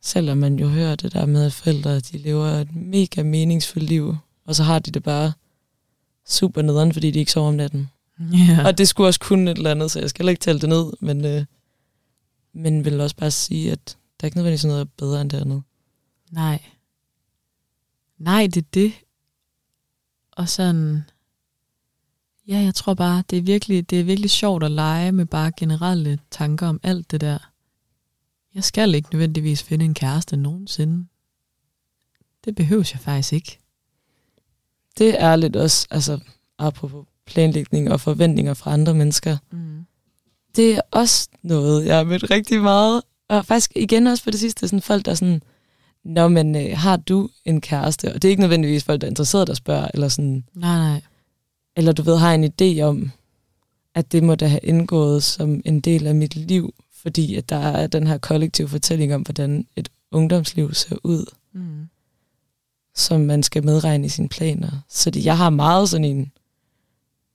selvom 0.00 0.38
man 0.38 0.58
jo 0.58 0.68
hører 0.68 0.96
det 0.96 1.12
der 1.12 1.26
med, 1.26 1.44
at 1.46 1.52
forældre 1.52 2.00
de 2.00 2.18
lever 2.18 2.46
et 2.46 2.74
mega 2.74 3.22
meningsfuldt 3.22 3.88
liv, 3.88 4.16
og 4.44 4.54
så 4.54 4.62
har 4.62 4.78
de 4.78 4.90
det 4.90 5.02
bare 5.02 5.32
super 6.28 6.62
nederen, 6.62 6.92
fordi 6.92 7.10
de 7.10 7.18
ikke 7.18 7.32
sover 7.32 7.48
om 7.48 7.54
natten. 7.54 7.90
Ja. 8.20 8.66
Og 8.66 8.78
det 8.78 8.88
skulle 8.88 9.08
også 9.08 9.20
kunne 9.20 9.50
et 9.50 9.56
eller 9.56 9.70
andet, 9.70 9.90
så 9.90 10.00
jeg 10.00 10.10
skal 10.10 10.22
heller 10.22 10.30
ikke 10.30 10.40
tælle 10.40 10.60
det 10.60 10.68
ned, 10.68 10.92
men, 11.00 11.24
øh, 11.24 11.44
men 12.52 12.84
vil 12.84 13.00
også 13.00 13.16
bare 13.16 13.30
sige, 13.30 13.72
at 13.72 13.96
der 14.20 14.24
er 14.24 14.26
ikke 14.26 14.36
nødvendigvis 14.36 14.64
noget 14.64 14.92
bedre 14.92 15.20
end 15.20 15.30
det 15.30 15.40
andet. 15.40 15.62
Nej. 16.30 16.62
Nej, 18.18 18.48
det 18.54 18.62
er 18.62 18.68
det. 18.74 18.92
Og 20.32 20.48
sådan, 20.48 21.04
ja, 22.48 22.58
jeg 22.58 22.74
tror 22.74 22.94
bare, 22.94 23.24
det 23.30 23.38
er 23.38 23.42
virkelig, 23.42 23.90
det 23.90 24.00
er 24.00 24.04
virkelig 24.04 24.30
sjovt 24.30 24.64
at 24.64 24.70
lege 24.70 25.12
med 25.12 25.26
bare 25.26 25.52
generelle 25.56 26.18
tanker 26.30 26.66
om 26.66 26.80
alt 26.82 27.10
det 27.10 27.20
der. 27.20 27.38
Jeg 28.54 28.64
skal 28.64 28.94
ikke 28.94 29.08
nødvendigvis 29.12 29.62
finde 29.62 29.84
en 29.84 29.94
kæreste 29.94 30.36
nogensinde. 30.36 31.06
Det 32.44 32.54
behøver 32.54 32.90
jeg 32.92 33.00
faktisk 33.00 33.32
ikke. 33.32 33.58
det 34.98 35.22
er 35.22 35.36
lidt 35.36 35.56
også, 35.56 35.86
altså 35.90 36.20
apropos 36.58 37.06
planlægning 37.26 37.92
og 37.92 38.00
forventninger 38.00 38.54
fra 38.54 38.72
andre 38.72 38.94
mennesker, 38.94 39.36
Mm. 39.52 39.84
det 40.56 40.74
er 40.74 40.80
også 40.90 41.28
noget, 41.42 41.86
jeg 41.86 41.96
har 41.96 42.04
mødt 42.04 42.30
rigtig 42.30 42.60
meget. 42.62 43.02
Og 43.28 43.46
faktisk 43.46 43.72
igen 43.76 44.06
også 44.06 44.24
på 44.24 44.30
det 44.30 44.40
sidste, 44.40 44.68
sådan 44.68 44.82
folk, 44.82 45.04
der 45.04 45.10
er 45.10 45.14
sådan, 45.14 45.42
Nå, 46.04 46.28
men 46.28 46.56
øh, 46.56 46.78
har 46.78 46.96
du 46.96 47.28
en 47.44 47.60
kæreste? 47.60 48.14
Og 48.14 48.22
det 48.22 48.28
er 48.28 48.30
ikke 48.30 48.40
nødvendigvis 48.42 48.84
folk, 48.84 49.00
der 49.00 49.06
er 49.06 49.10
interesseret, 49.10 49.46
der 49.46 49.54
spørger, 49.54 49.88
eller 49.94 50.08
sådan, 50.08 50.44
Nej, 50.54 50.76
nej. 50.78 51.00
eller 51.76 51.92
du 51.92 52.02
ved, 52.02 52.18
har 52.18 52.34
en 52.34 52.44
idé 52.60 52.80
om, 52.80 53.10
at 53.94 54.12
det 54.12 54.22
må 54.22 54.34
da 54.34 54.46
have 54.46 54.60
indgået 54.62 55.22
som 55.22 55.62
en 55.64 55.80
del 55.80 56.06
af 56.06 56.14
mit 56.14 56.36
liv, 56.36 56.74
fordi 57.02 57.34
at 57.34 57.48
der 57.48 57.56
er 57.56 57.86
den 57.86 58.06
her 58.06 58.18
kollektive 58.18 58.68
fortælling 58.68 59.14
om, 59.14 59.22
hvordan 59.22 59.66
et 59.76 59.88
ungdomsliv 60.12 60.74
ser 60.74 60.96
ud, 61.04 61.24
Mm. 61.52 61.88
som 62.94 63.20
man 63.20 63.42
skal 63.42 63.64
medregne 63.64 64.06
i 64.06 64.08
sine 64.08 64.28
planer. 64.28 64.70
Så 64.88 65.10
det, 65.10 65.24
jeg 65.24 65.36
har 65.36 65.50
meget 65.50 65.88
sådan 65.88 66.04
en, 66.04 66.32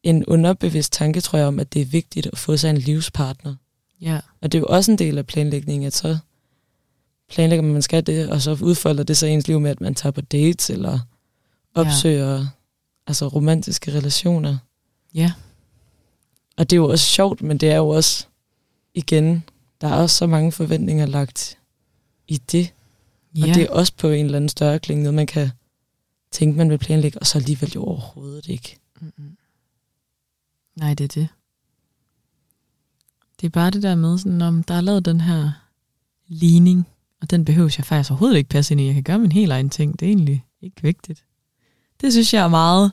en 0.04 0.26
underbevidst 0.26 0.94
tanke, 0.94 1.22
tror 1.22 1.40
jeg, 1.40 1.48
om, 1.48 1.60
at 1.60 1.74
det 1.74 1.82
er 1.82 1.86
vigtigt 1.86 2.28
at 2.28 2.38
få 2.38 2.58
sig 2.58 2.70
en 2.70 2.78
livspartner. 2.78 3.56
Ja. 4.02 4.20
Og 4.42 4.52
det 4.52 4.58
er 4.58 4.60
jo 4.60 4.68
også 4.68 4.92
en 4.92 4.98
del 4.98 5.18
af 5.18 5.26
planlægningen, 5.26 5.88
at 5.88 5.94
så 5.94 6.18
planlægger 7.30 7.62
man, 7.62 7.70
at 7.72 7.74
man 7.74 7.82
skal 7.82 8.08
det, 8.08 8.30
og 8.30 8.42
så 8.42 8.58
udfolder 8.62 9.04
det 9.04 9.18
sig 9.18 9.30
ens 9.30 9.48
liv 9.48 9.60
med, 9.60 9.72
at 9.72 9.82
man 9.82 9.96
tager 9.96 10.12
på 10.12 10.22
dates, 10.22 10.70
eller 10.70 11.00
opsøger 11.76 12.38
ja. 12.38 12.46
altså 13.08 13.28
romantiske 13.28 13.94
relationer. 13.94 14.58
Ja. 15.14 15.32
Og 16.58 16.70
det 16.70 16.76
er 16.76 16.82
jo 16.82 16.90
også 16.90 17.06
sjovt, 17.06 17.42
men 17.42 17.58
det 17.58 17.70
er 17.72 17.78
jo 17.78 17.90
også, 17.90 18.28
igen, 18.94 19.44
der 19.82 19.88
er 19.88 19.96
også 19.96 20.16
så 20.16 20.28
mange 20.28 20.52
forventninger 20.52 21.06
lagt 21.06 21.58
i 22.28 22.38
det. 22.38 22.74
Ja. 23.36 23.44
Og 23.44 23.56
det 23.56 23.64
er 23.64 23.70
også 23.70 23.94
på 23.98 24.10
en 24.10 24.26
eller 24.26 24.38
anden 24.38 24.50
større 24.50 24.80
klinge, 24.80 25.04
noget 25.04 25.14
man 25.14 25.28
kan 25.28 25.50
tænke, 26.32 26.58
man 26.58 26.70
vil 26.70 26.78
planlægge, 26.78 27.20
og 27.20 27.28
så 27.28 27.38
alligevel 27.38 27.72
jo 27.76 27.84
overhovedet 27.84 28.48
ikke. 28.48 28.78
Mm-mm. 29.02 29.38
Nej, 30.76 30.94
det 30.94 31.04
er 31.04 31.08
det. 31.08 31.28
Det 33.42 33.48
er 33.48 33.52
bare 33.52 33.72
det 33.72 33.84
der 33.84 33.96
med, 33.96 34.18
sådan, 34.18 34.42
om 34.42 34.64
der 34.64 34.74
er 34.74 34.82
lavet 34.82 35.06
den 35.06 35.22
her 35.22 35.52
ligning, 36.28 36.88
og 37.22 37.30
den 37.30 37.46
behøver 37.46 37.76
jeg 37.78 37.86
faktisk 37.86 38.12
overhovedet 38.12 38.38
ikke 38.38 38.50
passe 38.50 38.74
ind 38.74 38.82
i. 38.82 38.86
Jeg 38.86 38.94
kan 38.94 39.04
gøre 39.04 39.20
min 39.20 39.32
helt 39.32 39.52
egen 39.52 39.70
ting. 39.70 40.00
Det 40.00 40.06
er 40.06 40.10
egentlig 40.10 40.46
ikke 40.62 40.82
vigtigt. 40.82 41.26
Det 42.02 42.12
synes 42.14 42.34
jeg 42.34 42.44
er 42.44 42.48
meget 42.48 42.92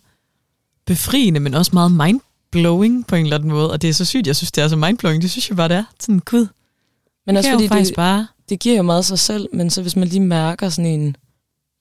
befriende, 0.86 1.40
men 1.40 1.54
også 1.54 1.70
meget 1.74 1.92
mindblowing 1.92 3.06
på 3.06 3.14
en 3.14 3.24
eller 3.24 3.36
anden 3.36 3.50
måde. 3.50 3.70
Og 3.70 3.82
det 3.82 3.90
er 3.90 3.94
så 3.94 4.04
sygt, 4.04 4.26
jeg 4.26 4.36
synes, 4.36 4.52
det 4.52 4.64
er 4.64 4.68
så 4.68 4.76
mindblowing. 4.76 5.22
Det 5.22 5.30
synes 5.30 5.48
jeg 5.48 5.56
bare, 5.56 5.68
det 5.68 5.76
er. 5.76 5.84
Sådan, 6.00 6.20
gud, 6.20 6.46
Men 7.26 7.36
også 7.36 7.50
fordi 7.50 7.68
det, 7.68 7.92
bare... 7.96 8.26
det 8.48 8.60
giver 8.60 8.76
jo 8.76 8.82
meget 8.82 9.04
sig 9.04 9.18
selv, 9.18 9.48
men 9.52 9.70
så 9.70 9.82
hvis 9.82 9.96
man 9.96 10.08
lige 10.08 10.20
mærker 10.20 10.68
sådan 10.68 11.00
en, 11.00 11.16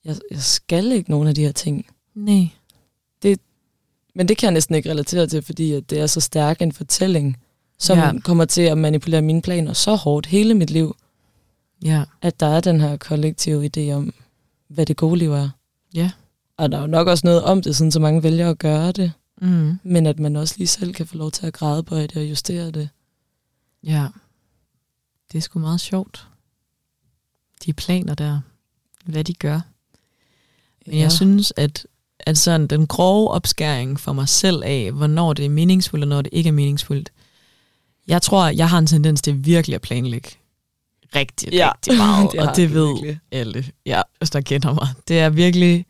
jeg, 0.05 0.15
jeg 0.31 0.41
skal 0.41 0.91
ikke 0.91 1.09
nogen 1.09 1.27
af 1.27 1.35
de 1.35 1.41
her 1.41 1.51
ting, 1.51 1.85
Nej. 2.15 2.47
Men 4.17 4.27
det 4.27 4.37
kan 4.37 4.47
jeg 4.47 4.53
næsten 4.53 4.75
ikke 4.75 4.89
relatere 4.91 5.27
til, 5.27 5.41
fordi 5.41 5.73
at 5.73 5.89
det 5.89 5.99
er 5.99 6.07
så 6.07 6.21
stærk 6.21 6.61
en 6.61 6.71
fortælling, 6.71 7.37
som 7.79 7.97
Ja. 7.97 8.19
kommer 8.23 8.45
til 8.45 8.61
at 8.61 8.77
manipulere 8.77 9.21
mine 9.21 9.41
planer 9.41 9.73
så 9.73 9.95
hårdt 9.95 10.25
hele 10.25 10.53
mit 10.53 10.69
liv, 10.69 10.95
Ja. 11.85 12.03
at 12.21 12.39
der 12.39 12.45
er 12.47 12.59
den 12.59 12.81
her 12.81 12.97
kollektive 12.97 13.69
idé 13.77 13.91
om, 13.93 14.13
hvad 14.67 14.85
det 14.85 14.97
gode 14.97 15.17
liv 15.19 15.33
er. 15.33 15.49
Ja. 15.93 16.11
Og 16.57 16.71
der 16.71 16.77
er 16.77 16.81
jo 16.81 16.87
nok 16.87 17.07
også 17.07 17.27
noget 17.27 17.43
om 17.43 17.61
det, 17.61 17.75
sådan 17.75 17.91
så 17.91 17.99
mange 17.99 18.23
vælger 18.23 18.49
at 18.49 18.57
gøre 18.59 18.91
det, 18.91 19.11
Mm. 19.41 19.79
men 19.83 20.05
at 20.05 20.19
man 20.19 20.35
også 20.35 20.55
lige 20.57 20.67
selv 20.67 20.93
kan 20.93 21.07
få 21.07 21.17
lov 21.17 21.31
til 21.31 21.47
at 21.47 21.53
græde 21.53 21.83
på 21.83 21.95
det 21.95 22.17
og 22.17 22.29
justere 22.29 22.71
det. 22.71 22.89
Ja. 23.83 24.07
Det 25.31 25.37
er 25.37 25.41
sgu 25.41 25.59
meget 25.59 25.81
sjovt. 25.81 26.27
De 27.65 27.73
planer 27.73 28.15
der. 28.15 28.39
Hvad 29.05 29.23
de 29.23 29.33
gør. 29.33 29.59
Men 30.85 30.95
ja. 30.95 31.01
jeg 31.01 31.11
synes, 31.11 31.53
at, 31.55 31.87
at 32.27 32.37
sådan 32.37 32.67
den 32.67 32.87
grove 32.87 33.31
opskæring 33.31 33.99
for 33.99 34.13
mig 34.13 34.29
selv 34.29 34.63
af, 34.65 34.91
hvornår 34.91 35.33
det 35.33 35.45
er 35.45 35.49
meningsfuldt, 35.49 36.03
og 36.03 36.07
når 36.09 36.21
det 36.21 36.29
ikke 36.33 36.47
er 36.47 36.51
meningsfuldt. 36.53 37.11
Jeg 38.07 38.21
tror, 38.21 38.47
jeg 38.47 38.69
har 38.69 38.77
en 38.79 38.87
tendens 38.87 39.21
til 39.21 39.45
virkelig 39.45 39.75
at 39.75 39.81
planlægge 39.81 40.29
rigtig, 41.15 41.53
Ja. 41.53 41.71
rigtig 41.71 41.97
meget. 41.97 42.31
Det 42.31 42.39
og 42.49 42.55
det 42.55 42.73
ved 42.73 42.87
virkelig. 42.87 43.19
alle, 43.31 43.65
ja, 43.85 44.01
hvis 44.17 44.29
der 44.29 44.41
kender 44.41 44.73
mig. 44.73 44.87
Det 45.07 45.19
er 45.19 45.29
virkelig... 45.29 45.85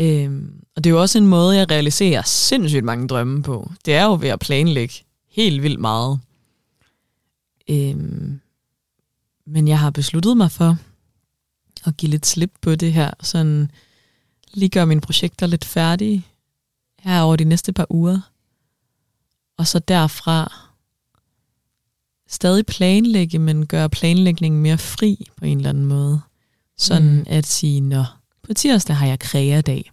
Øhm, 0.00 0.52
og 0.76 0.84
det 0.84 0.90
er 0.90 0.94
jo 0.94 1.00
også 1.00 1.18
en 1.18 1.26
måde, 1.26 1.56
jeg 1.56 1.70
realiserer 1.70 2.22
sindssygt 2.22 2.84
mange 2.84 3.08
drømme 3.08 3.42
på. 3.42 3.70
Det 3.84 3.94
er 3.94 4.04
jo 4.04 4.18
ved 4.20 4.28
at 4.28 4.38
planlægge 4.38 4.94
helt 5.30 5.62
vildt 5.62 5.80
meget. 5.80 6.20
Øhm, 7.70 8.40
men 9.46 9.68
jeg 9.68 9.78
har 9.78 9.90
besluttet 9.90 10.36
mig 10.36 10.50
for 10.50 10.76
at 11.86 11.96
give 11.96 12.10
lidt 12.10 12.26
slip 12.26 12.52
på 12.60 12.74
det 12.74 12.92
her. 12.92 13.10
Sådan 13.22 13.70
lige 14.58 14.68
gøre 14.68 14.86
mine 14.86 15.00
projekter 15.00 15.46
lidt 15.46 15.64
færdige 15.64 16.26
her 16.98 17.20
over 17.20 17.36
de 17.36 17.44
næste 17.44 17.72
par 17.72 17.86
uger. 17.90 18.20
Og 19.56 19.66
så 19.66 19.78
derfra 19.78 20.52
stadig 22.28 22.66
planlægge, 22.66 23.38
men 23.38 23.66
gøre 23.66 23.90
planlægningen 23.90 24.62
mere 24.62 24.78
fri 24.78 25.28
på 25.36 25.44
en 25.44 25.56
eller 25.56 25.70
anden 25.70 25.86
måde. 25.86 26.20
Sådan 26.76 27.14
mm. 27.14 27.24
At 27.26 27.46
sige, 27.46 27.80
nå, 27.80 28.04
på 28.42 28.54
tirsdag 28.54 28.96
har 28.96 29.06
jeg 29.06 29.18
krea-dag. 29.18 29.90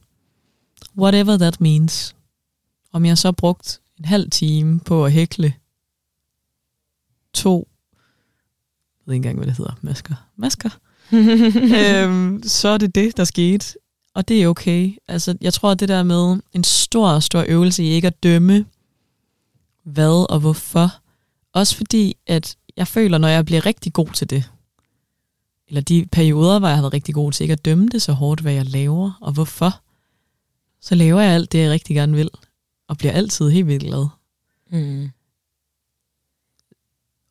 Whatever 0.97 1.37
that 1.37 1.61
means. 1.61 2.15
Om 2.91 3.05
jeg 3.05 3.17
så 3.17 3.31
brugt 3.31 3.81
en 3.99 4.05
halv 4.05 4.29
time 4.29 4.79
på 4.79 5.05
at 5.05 5.11
hækle 5.11 5.53
to, 7.33 7.67
jeg 8.99 9.07
ved 9.07 9.13
ikke 9.13 9.15
engang, 9.15 9.37
hvad 9.37 9.47
det 9.47 9.57
hedder, 9.57 9.73
masker. 9.81 10.15
Masker. 10.35 10.69
øhm, 11.81 12.43
så 12.43 12.67
er 12.67 12.77
det 12.77 12.95
det, 12.95 13.17
der 13.17 13.23
skete. 13.23 13.75
Og 14.15 14.27
det 14.27 14.43
er 14.43 14.47
okay. 14.47 14.97
Altså, 15.07 15.37
jeg 15.41 15.53
tror, 15.53 15.71
at 15.71 15.79
det 15.79 15.89
der 15.89 16.03
med 16.03 16.41
en 16.53 16.63
stor, 16.63 17.19
stor 17.19 17.45
øvelse 17.47 17.83
i 17.83 17.87
ikke 17.87 18.07
at 18.07 18.23
dømme, 18.23 18.65
hvad 19.83 20.31
og 20.31 20.39
hvorfor. 20.39 20.89
Også 21.53 21.75
fordi, 21.75 22.17
at 22.27 22.57
jeg 22.77 22.87
føler, 22.87 23.17
når 23.17 23.27
jeg 23.27 23.45
bliver 23.45 23.65
rigtig 23.65 23.93
god 23.93 24.07
til 24.07 24.29
det, 24.29 24.51
eller 25.67 25.81
de 25.81 26.07
perioder, 26.11 26.59
hvor 26.59 26.67
jeg 26.67 26.77
har 26.77 26.81
været 26.81 26.93
rigtig 26.93 27.13
god 27.13 27.31
til 27.31 27.43
ikke 27.43 27.53
at 27.53 27.65
dømme 27.65 27.87
det 27.87 28.01
så 28.01 28.13
hårdt, 28.13 28.41
hvad 28.41 28.53
jeg 28.53 28.65
laver, 28.65 29.11
og 29.21 29.31
hvorfor, 29.31 29.81
så 30.81 30.95
laver 30.95 31.21
jeg 31.21 31.33
alt 31.33 31.51
det, 31.51 31.59
jeg 31.59 31.71
rigtig 31.71 31.95
gerne 31.95 32.15
vil, 32.15 32.29
og 32.87 32.97
bliver 32.97 33.11
altid 33.13 33.49
helt 33.49 33.67
vildt 33.67 33.83
glad. 33.83 34.07
Mm. 34.71 35.09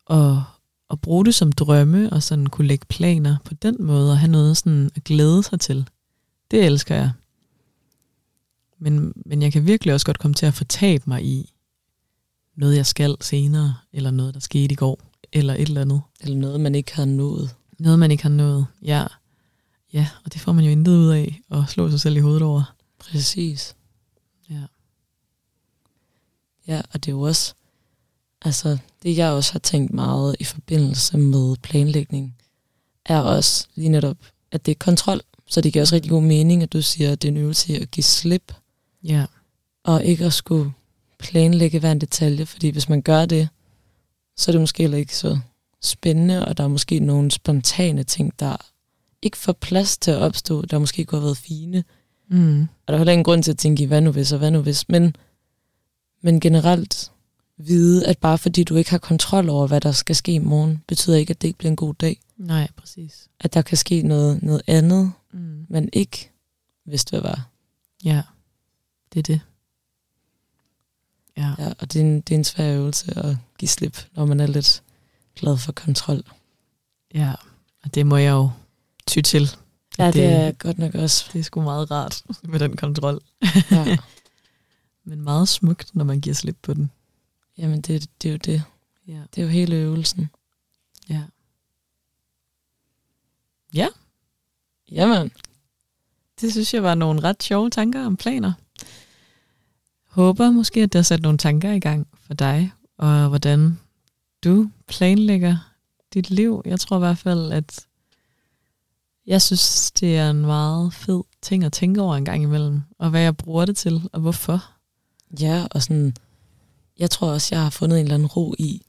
Og, 0.05 0.43
og 0.89 1.01
bruge 1.01 1.25
det 1.25 1.35
som 1.35 1.51
drømme, 1.51 2.13
og 2.13 2.23
sådan 2.23 2.47
kunne 2.47 2.67
lægge 2.67 2.85
planer 2.85 3.37
på 3.45 3.53
den 3.53 3.75
måde, 3.79 4.11
og 4.11 4.17
have 4.17 4.31
noget 4.31 4.57
sådan 4.57 4.91
at 4.95 5.03
glæde 5.03 5.43
sig 5.43 5.59
til. 5.59 5.89
Det 6.55 6.65
elsker 6.65 6.95
jeg. 6.95 7.11
Men, 8.79 9.13
men 9.25 9.41
jeg 9.41 9.51
kan 9.53 9.65
virkelig 9.65 9.93
også 9.93 10.05
godt 10.05 10.19
komme 10.19 10.35
til 10.35 10.45
at 10.45 10.53
fortabe 10.53 11.03
mig 11.07 11.23
i 11.23 11.53
noget, 12.55 12.77
jeg 12.77 12.85
skal 12.85 13.17
senere, 13.21 13.75
eller 13.93 14.11
noget, 14.11 14.33
der 14.33 14.39
skete 14.39 14.73
i 14.73 14.75
går, 14.75 14.99
eller 15.33 15.53
et 15.53 15.61
eller 15.61 15.81
andet. 15.81 16.01
Eller 16.21 16.37
noget, 16.37 16.59
man 16.59 16.75
ikke 16.75 16.95
har 16.95 17.05
nået. 17.05 17.55
Noget, 17.79 17.99
man 17.99 18.11
ikke 18.11 18.23
har 18.23 18.29
nået. 18.29 18.65
Ja, 18.81 19.07
ja 19.93 20.07
og 20.25 20.33
det 20.33 20.41
får 20.41 20.51
man 20.51 20.65
jo 20.65 20.71
intet 20.71 20.91
ud 20.91 21.09
af, 21.09 21.41
at 21.51 21.63
slå 21.67 21.89
sig 21.89 21.99
selv 21.99 22.17
i 22.17 22.19
hovedet 22.19 22.41
over. 22.41 22.75
Præcis. 22.99 23.75
Ja. 24.49 24.61
Ja, 26.67 26.81
og 26.93 27.05
det 27.05 27.11
er 27.11 27.15
jo 27.15 27.21
også, 27.21 27.53
altså 28.41 28.77
det 29.03 29.17
jeg 29.17 29.31
også 29.31 29.51
har 29.51 29.59
tænkt 29.59 29.93
meget 29.93 30.35
i 30.39 30.43
forbindelse 30.43 31.17
med 31.17 31.55
planlægning, 31.55 32.37
er 33.05 33.19
også 33.19 33.67
lige 33.75 33.89
netop, 33.89 34.17
at 34.51 34.65
det 34.65 34.71
er 34.71 34.75
kontrol. 34.79 35.21
Så 35.47 35.61
det 35.61 35.73
giver 35.73 35.83
også 35.83 35.95
rigtig 35.95 36.11
god 36.11 36.21
mening, 36.21 36.63
at 36.63 36.73
du 36.73 36.81
siger, 36.81 37.11
at 37.11 37.21
det 37.21 37.27
er 37.27 37.31
en 37.31 37.37
øvelse 37.37 37.75
at 37.75 37.91
give 37.91 38.03
slip, 38.03 38.53
Ja, 39.03 39.25
og 39.83 40.05
ikke 40.05 40.25
at 40.25 40.33
skulle 40.33 40.71
planlægge 41.19 41.79
hver 41.79 41.91
en 41.91 42.01
detalje, 42.01 42.45
fordi 42.45 42.69
hvis 42.69 42.89
man 42.89 43.01
gør 43.01 43.25
det, 43.25 43.49
så 44.37 44.51
er 44.51 44.53
det 44.53 44.61
måske 44.61 44.83
heller 44.83 44.97
ikke 44.97 45.17
så 45.17 45.39
spændende, 45.81 46.45
og 46.45 46.57
der 46.57 46.63
er 46.63 46.67
måske 46.67 46.99
nogle 46.99 47.31
spontane 47.31 48.03
ting, 48.03 48.39
der 48.39 48.55
ikke 49.21 49.37
får 49.37 49.53
plads 49.53 49.97
til 49.97 50.11
at 50.11 50.17
opstå, 50.17 50.61
der 50.61 50.79
måske 50.79 51.05
kunne 51.05 51.19
have 51.19 51.25
været 51.25 51.37
fine. 51.37 51.83
mm. 52.27 52.61
Og 52.61 52.67
der 52.87 52.93
er 52.93 52.97
heller 52.97 53.13
ingen 53.13 53.23
grund 53.23 53.43
til 53.43 53.51
at 53.51 53.57
tænke 53.57 53.83
i, 53.83 53.85
hvad 53.85 54.01
nu 54.01 54.11
hvis 54.11 54.31
og 54.31 54.37
hvad 54.37 54.51
nu 54.51 54.61
hvis. 54.61 54.89
Men, 54.89 55.15
men 56.21 56.39
generelt 56.39 57.11
vide, 57.57 58.07
at 58.07 58.17
bare 58.17 58.37
fordi 58.37 58.63
du 58.63 58.75
ikke 58.75 58.89
har 58.89 58.97
kontrol 58.97 59.49
over, 59.49 59.67
hvad 59.67 59.81
der 59.81 59.91
skal 59.91 60.15
ske 60.15 60.31
i 60.33 60.39
morgen, 60.39 60.83
betyder 60.87 61.17
ikke, 61.17 61.31
at 61.31 61.41
det 61.41 61.47
ikke 61.47 61.57
bliver 61.57 61.71
en 61.71 61.75
god 61.75 61.93
dag. 61.93 62.19
nej, 62.37 62.67
præcis. 62.77 63.27
At 63.39 63.53
der 63.53 63.61
kan 63.61 63.77
ske 63.77 64.01
noget, 64.01 64.43
noget 64.43 64.61
andet, 64.67 65.11
Mm. 65.39 65.65
man 65.69 65.89
ikke 65.93 66.31
vidste, 66.85 67.09
hvad 67.09 67.21
var. 67.21 67.49
Ja, 68.03 68.21
det 69.13 69.19
er 69.19 69.23
det. 69.23 69.41
Ja, 71.37 71.53
Ja, 71.59 71.73
og 71.79 71.93
det 71.93 72.01
er, 72.01 72.05
en, 72.05 72.21
det 72.21 72.35
er 72.35 72.39
en 72.39 72.43
svær 72.43 72.73
øvelse 72.75 73.17
at 73.17 73.37
give 73.59 73.69
slip, 73.69 73.97
når 74.11 74.25
man 74.25 74.39
er 74.39 74.47
lidt 74.47 74.83
glad 75.35 75.57
for 75.57 75.71
kontrol. 75.71 76.23
ja. 77.13 77.33
Og 77.83 77.95
det 77.95 78.05
må 78.05 78.17
jeg 78.17 78.31
jo 78.31 78.49
ty 79.07 79.21
til. 79.21 79.49
Ja, 79.97 80.05
det, 80.07 80.13
Det- 80.13 80.25
er 80.33 80.51
godt 80.51 80.77
nok 80.77 80.95
også. 80.95 81.29
Det 81.33 81.39
er 81.39 81.43
sgu 81.43 81.61
meget 81.61 81.91
rart 81.91 82.23
med 82.51 82.59
den 82.59 82.77
kontrol. 82.77 83.21
Ja. 83.71 83.97
Men 85.07 85.21
meget 85.21 85.49
smukt, 85.49 85.95
når 85.95 86.03
man 86.03 86.21
giver 86.21 86.33
slip 86.33 86.57
på 86.61 86.73
den. 86.73 86.91
Jamen, 87.57 87.81
det, 87.81 88.09
det 88.21 88.27
er 88.29 88.31
jo 88.31 88.37
det. 88.37 88.63
Ja. 89.07 89.21
Det 89.35 89.41
er 89.41 89.45
jo 89.45 89.49
hele 89.49 89.75
øvelsen. 89.75 90.29
ja. 91.09 91.23
Jamen, 94.91 95.31
Det 96.41 96.51
synes 96.51 96.73
jeg 96.73 96.83
var 96.83 96.95
nogle 96.95 97.23
ret 97.23 97.43
sjove 97.43 97.69
tanker 97.69 98.05
om 98.05 98.17
planer. 98.17 98.53
håber 100.07 100.51
måske, 100.51 100.81
at 100.81 100.93
det 100.93 100.99
har 100.99 101.03
sat 101.03 101.21
nogle 101.21 101.37
tanker 101.37 101.71
i 101.71 101.79
gang 101.79 102.07
for 102.19 102.33
dig, 102.33 102.71
og 102.97 103.29
hvordan 103.29 103.79
du 104.43 104.69
planlægger 104.87 105.57
dit 106.13 106.29
liv. 106.29 106.61
Jeg 106.65 106.79
tror 106.79 106.97
i 106.97 106.99
hvert 106.99 107.17
fald, 107.17 107.51
at 107.51 107.85
jeg 109.25 109.41
synes, 109.41 109.91
det 109.91 110.17
er 110.17 110.29
en 110.29 110.41
meget 110.41 110.93
fed 110.93 111.23
ting 111.41 111.63
at 111.63 111.73
tænke 111.73 112.01
over 112.01 112.15
en 112.15 112.25
gang 112.25 112.43
imellem, 112.43 112.81
og 112.99 113.09
hvad 113.09 113.21
jeg 113.21 113.37
bruger 113.37 113.65
det 113.65 113.77
til, 113.77 114.09
og 114.13 114.21
hvorfor. 114.21 114.65
Ja, 115.39 115.67
og 115.71 115.83
sådan, 115.83 116.15
jeg 116.99 117.11
tror 117.11 117.31
også, 117.31 117.55
jeg 117.55 117.63
har 117.63 117.69
fundet 117.69 117.99
en 117.99 118.03
eller 118.03 118.15
anden 118.15 118.27
ro 118.27 118.55
i, 118.59 118.85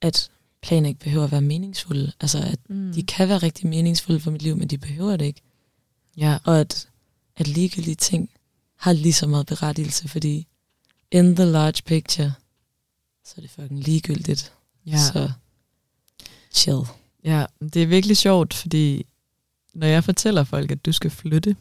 at 0.00 0.30
planer 0.62 0.88
ikke 0.88 1.00
behøver 1.00 1.24
at 1.24 1.32
være 1.32 1.40
meningsfulde. 1.40 2.12
Altså, 2.20 2.38
at 2.38 2.58
mm. 2.68 2.92
de 2.92 3.02
kan 3.02 3.28
være 3.28 3.38
rigtig 3.38 3.66
meningsfulde 3.66 4.20
for 4.20 4.30
mit 4.30 4.42
liv, 4.42 4.56
men 4.56 4.68
de 4.68 4.78
behøver 4.78 5.16
det 5.16 5.24
ikke. 5.24 5.42
Ja. 6.16 6.38
Og 6.44 6.60
at, 6.60 6.88
at 7.36 7.48
ligegyldige 7.48 7.94
ting 7.94 8.30
har 8.76 8.92
lige 8.92 9.12
så 9.12 9.26
meget 9.26 9.46
berettigelse, 9.46 10.08
fordi 10.08 10.46
in 11.10 11.36
the 11.36 11.44
large 11.44 11.82
picture, 11.84 12.32
så 13.24 13.34
er 13.36 13.40
det 13.40 13.50
fucking 13.50 13.80
ligegyldigt. 13.80 14.52
Ja. 14.86 14.98
Så 14.98 15.30
chill. 16.52 16.80
Ja, 17.24 17.46
det 17.60 17.82
er 17.82 17.86
virkelig 17.86 18.16
sjovt, 18.16 18.54
fordi 18.54 19.06
når 19.74 19.86
jeg 19.86 20.04
fortæller 20.04 20.44
folk, 20.44 20.70
at 20.70 20.86
du 20.86 20.92
skal 20.92 21.10
flytte 21.10 21.56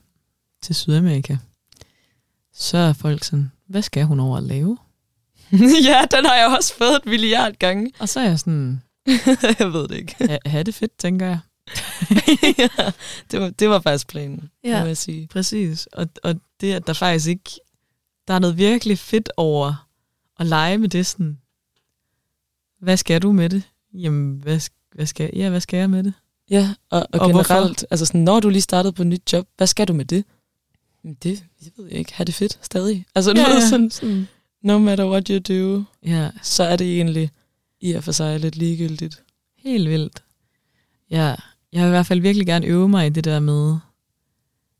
til 0.62 0.76
Sydamerika, 0.76 1.38
så 2.54 2.78
er 2.78 2.94
folk 2.94 3.24
sådan, 3.24 3.52
hvad 3.68 3.82
skal 3.82 4.06
hun 4.06 4.20
over 4.20 4.38
at 4.38 4.44
lave? 4.44 4.78
ja, 5.90 6.02
den 6.12 6.26
har 6.26 6.36
jeg 6.36 6.56
også 6.58 6.74
fået 6.78 6.96
et 6.96 7.06
milliard 7.06 7.54
gange. 7.54 7.92
Og 8.00 8.10
så 8.10 8.20
er 8.20 8.24
jeg 8.24 8.40
sådan, 8.40 8.82
jeg 9.60 9.74
ved 9.74 9.88
det 9.88 9.96
ikke. 9.98 10.16
ha, 10.28 10.38
ha 10.46 10.64
det 10.64 10.76
fedt, 10.76 10.98
tænker 10.98 11.26
jeg. 11.26 11.40
ja, 12.58 12.92
det, 13.32 13.42
var, 13.42 13.50
det 13.50 13.70
var 13.70 13.80
faktisk 13.80 14.08
planen, 14.08 14.50
Ja. 14.64 14.80
må 14.82 14.86
jeg 14.88 14.98
sige. 14.98 15.28
Præcis. 15.28 15.88
Og, 15.94 16.08
og 16.24 16.36
det, 16.62 16.74
at 16.74 16.88
der 16.88 16.94
faktisk 16.94 17.28
ikke, 17.28 17.50
der 18.28 18.34
er 18.34 18.40
noget 18.40 18.58
virkelig 18.58 19.00
fedt 19.00 19.30
over 19.38 19.88
at 20.40 20.46
lege 20.46 20.78
med 20.78 20.90
det 20.90 21.06
sådan, 21.06 21.38
hvad 22.82 22.98
skal 22.98 23.22
du 23.22 23.32
med 23.32 23.50
det? 23.50 23.64
Jamen, 23.94 24.36
hvad, 24.44 24.60
hvad 24.96 25.06
skal, 25.06 25.30
ja, 25.36 25.50
hvad 25.50 25.62
skal 25.62 25.78
jeg 25.78 25.90
med 25.90 26.04
det? 26.04 26.14
Ja, 26.50 26.74
og, 26.90 27.00
og, 27.00 27.08
Og 27.14 27.20
og 27.22 27.32
hvorfor? 27.32 27.54
generelt, 27.54 27.86
altså 27.92 28.06
sådan, 28.06 28.22
når 28.22 28.40
du 28.40 28.50
lige 28.50 28.62
startede 28.62 28.94
på 28.94 29.02
et 29.02 29.08
nyt 29.08 29.34
job, 29.34 29.48
hvad 29.58 29.68
skal 29.68 29.88
du 29.88 29.94
med 29.94 30.06
det? 30.06 30.26
Det, 31.24 31.44
jeg 31.62 31.72
ved 31.78 31.86
jeg 31.90 32.00
ikke, 32.00 32.14
have 32.14 32.26
det 32.26 32.36
fedt 32.36 32.60
stadig. 32.62 33.06
Altså 33.16 33.34
du 33.34 33.42
ved, 33.42 33.70
sådan, 33.70 33.92
sådan. 33.92 34.28
no 34.62 34.78
matter 34.80 35.10
what 35.10 35.28
you 35.28 35.40
do, 35.40 35.84
Ja, 36.06 36.30
så 36.42 36.64
er 36.64 36.76
det 36.76 36.96
egentlig 36.96 37.32
i 37.86 37.92
og 37.94 38.04
for 38.04 38.12
sig 38.12 38.40
lidt 38.40 38.56
ligegyldigt. 38.56 39.24
helt 39.58 39.90
vildt. 39.90 40.24
Ja, 41.10 41.36
jeg 41.72 41.82
vil 41.82 41.88
i 41.88 41.90
hvert 41.90 42.06
fald 42.06 42.20
virkelig 42.20 42.48
gerne 42.48 42.66
øve 42.66 42.90
mig 42.90 43.08
i 43.08 43.10
det 43.10 43.24
der 43.24 43.40
med, 43.40 43.78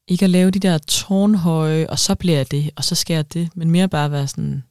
ikke 0.08 0.26
at 0.26 0.30
lave 0.30 0.52
de 0.52 0.60
der 0.60 0.78
tårnhøje, 0.78 1.88
og 1.90 2.00
så 2.00 2.16
bliver 2.16 2.38
jeg 2.38 2.52
det, 2.52 2.70
og 2.76 2.84
så 2.84 2.96
skal 2.96 3.14
jeg 3.14 3.34
det, 3.34 3.50
men 3.56 3.72
mere 3.72 3.88
bare 3.90 4.12
være 4.12 4.28
sådan, 4.28 4.64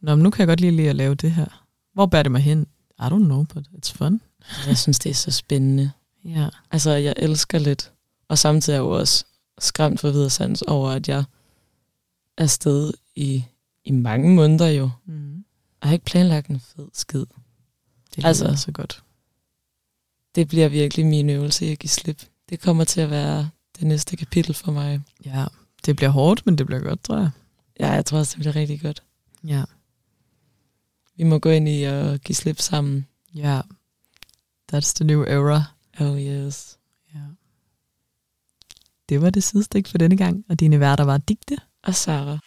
Nå, 0.00 0.14
men 0.14 0.22
nu 0.22 0.30
kan 0.30 0.40
jeg 0.40 0.48
godt 0.48 0.60
lige 0.60 0.70
lide 0.76 0.88
at 0.90 0.96
lave 0.96 1.14
det 1.14 1.30
her. 1.32 1.64
Hvor 1.94 2.06
bærer 2.06 2.22
det 2.22 2.32
mig 2.32 2.40
hen? 2.42 2.66
I 3.00 3.02
don't 3.02 3.24
know, 3.24 3.44
but 3.54 3.66
it's 3.72 3.92
fun. 3.92 4.20
Jeg 4.66 4.78
synes, 4.78 4.98
det 4.98 5.10
er 5.10 5.14
så 5.14 5.30
spændende. 5.30 5.90
Ja, 6.24 6.48
Altså, 6.70 6.90
jeg 6.90 7.14
elsker 7.16 7.58
lidt, 7.58 7.92
og 8.28 8.38
samtidig 8.38 8.76
er 8.76 8.80
jeg 8.80 8.84
jo 8.86 8.90
også 8.90 9.24
skræmt 9.58 10.00
for 10.00 10.10
videre 10.10 10.30
sans 10.30 10.62
over, 10.62 10.90
at 10.90 11.08
jeg 11.08 11.18
er 11.18 11.24
afsted 12.42 12.92
i, 13.16 13.44
i 13.84 13.90
mange 13.92 14.34
måneder 14.34 14.68
jo. 14.68 14.90
mm. 15.06 15.34
Jeg 15.82 15.88
har 15.88 15.92
ikke 15.92 16.04
planlagt 16.04 16.48
en 16.48 16.60
fed 16.60 16.88
skid. 16.92 17.24
Det 18.16 18.24
Altså- 18.28 18.56
så 18.56 18.72
godt. 18.72 19.02
Det 20.34 20.48
bliver 20.48 20.68
virkelig 20.68 21.06
min 21.06 21.30
øvelse 21.30 21.66
i 21.66 21.72
at 21.72 21.78
give 21.78 21.90
slip. 21.90 22.22
Det 22.48 22.60
kommer 22.60 22.84
til 22.84 23.00
at 23.00 23.10
være 23.10 23.50
det 23.78 23.86
næste 23.86 24.16
kapitel 24.16 24.54
for 24.54 24.72
mig. 24.72 25.00
Ja, 25.24 25.44
det 25.86 25.96
bliver 25.96 26.10
hårdt, 26.10 26.46
men 26.46 26.58
det 26.58 26.66
bliver 26.66 26.80
godt, 26.80 27.02
tror 27.04 27.18
jeg. 27.18 27.30
Ja, 27.80 27.90
jeg 27.90 28.06
tror 28.06 28.18
også, 28.18 28.30
det 28.34 28.38
bliver 28.40 28.56
rigtig 28.56 28.80
godt. 28.80 29.02
Ja, 29.44 29.64
Vi 31.16 31.24
må 31.24 31.38
gå 31.38 31.50
ind 31.50 31.68
i 31.68 31.82
at 31.82 32.22
give 32.22 32.36
slip 32.36 32.60
sammen. 32.60 33.06
ja. 33.34 33.60
That's 34.74 34.92
the 34.94 35.04
new 35.04 35.22
era. 35.22 35.64
Oh 36.00 36.20
yes. 36.22 36.78
Ja. 37.14 37.20
Det 39.08 39.22
var 39.22 39.30
det 39.30 39.42
sidestik 39.42 39.88
for 39.88 39.98
denne 39.98 40.16
gang, 40.16 40.44
og 40.48 40.60
dine 40.60 40.80
værter 40.80 41.04
var 41.04 41.18
Digte 41.18 41.56
Og 41.82 41.94
Sarah. 41.94 42.38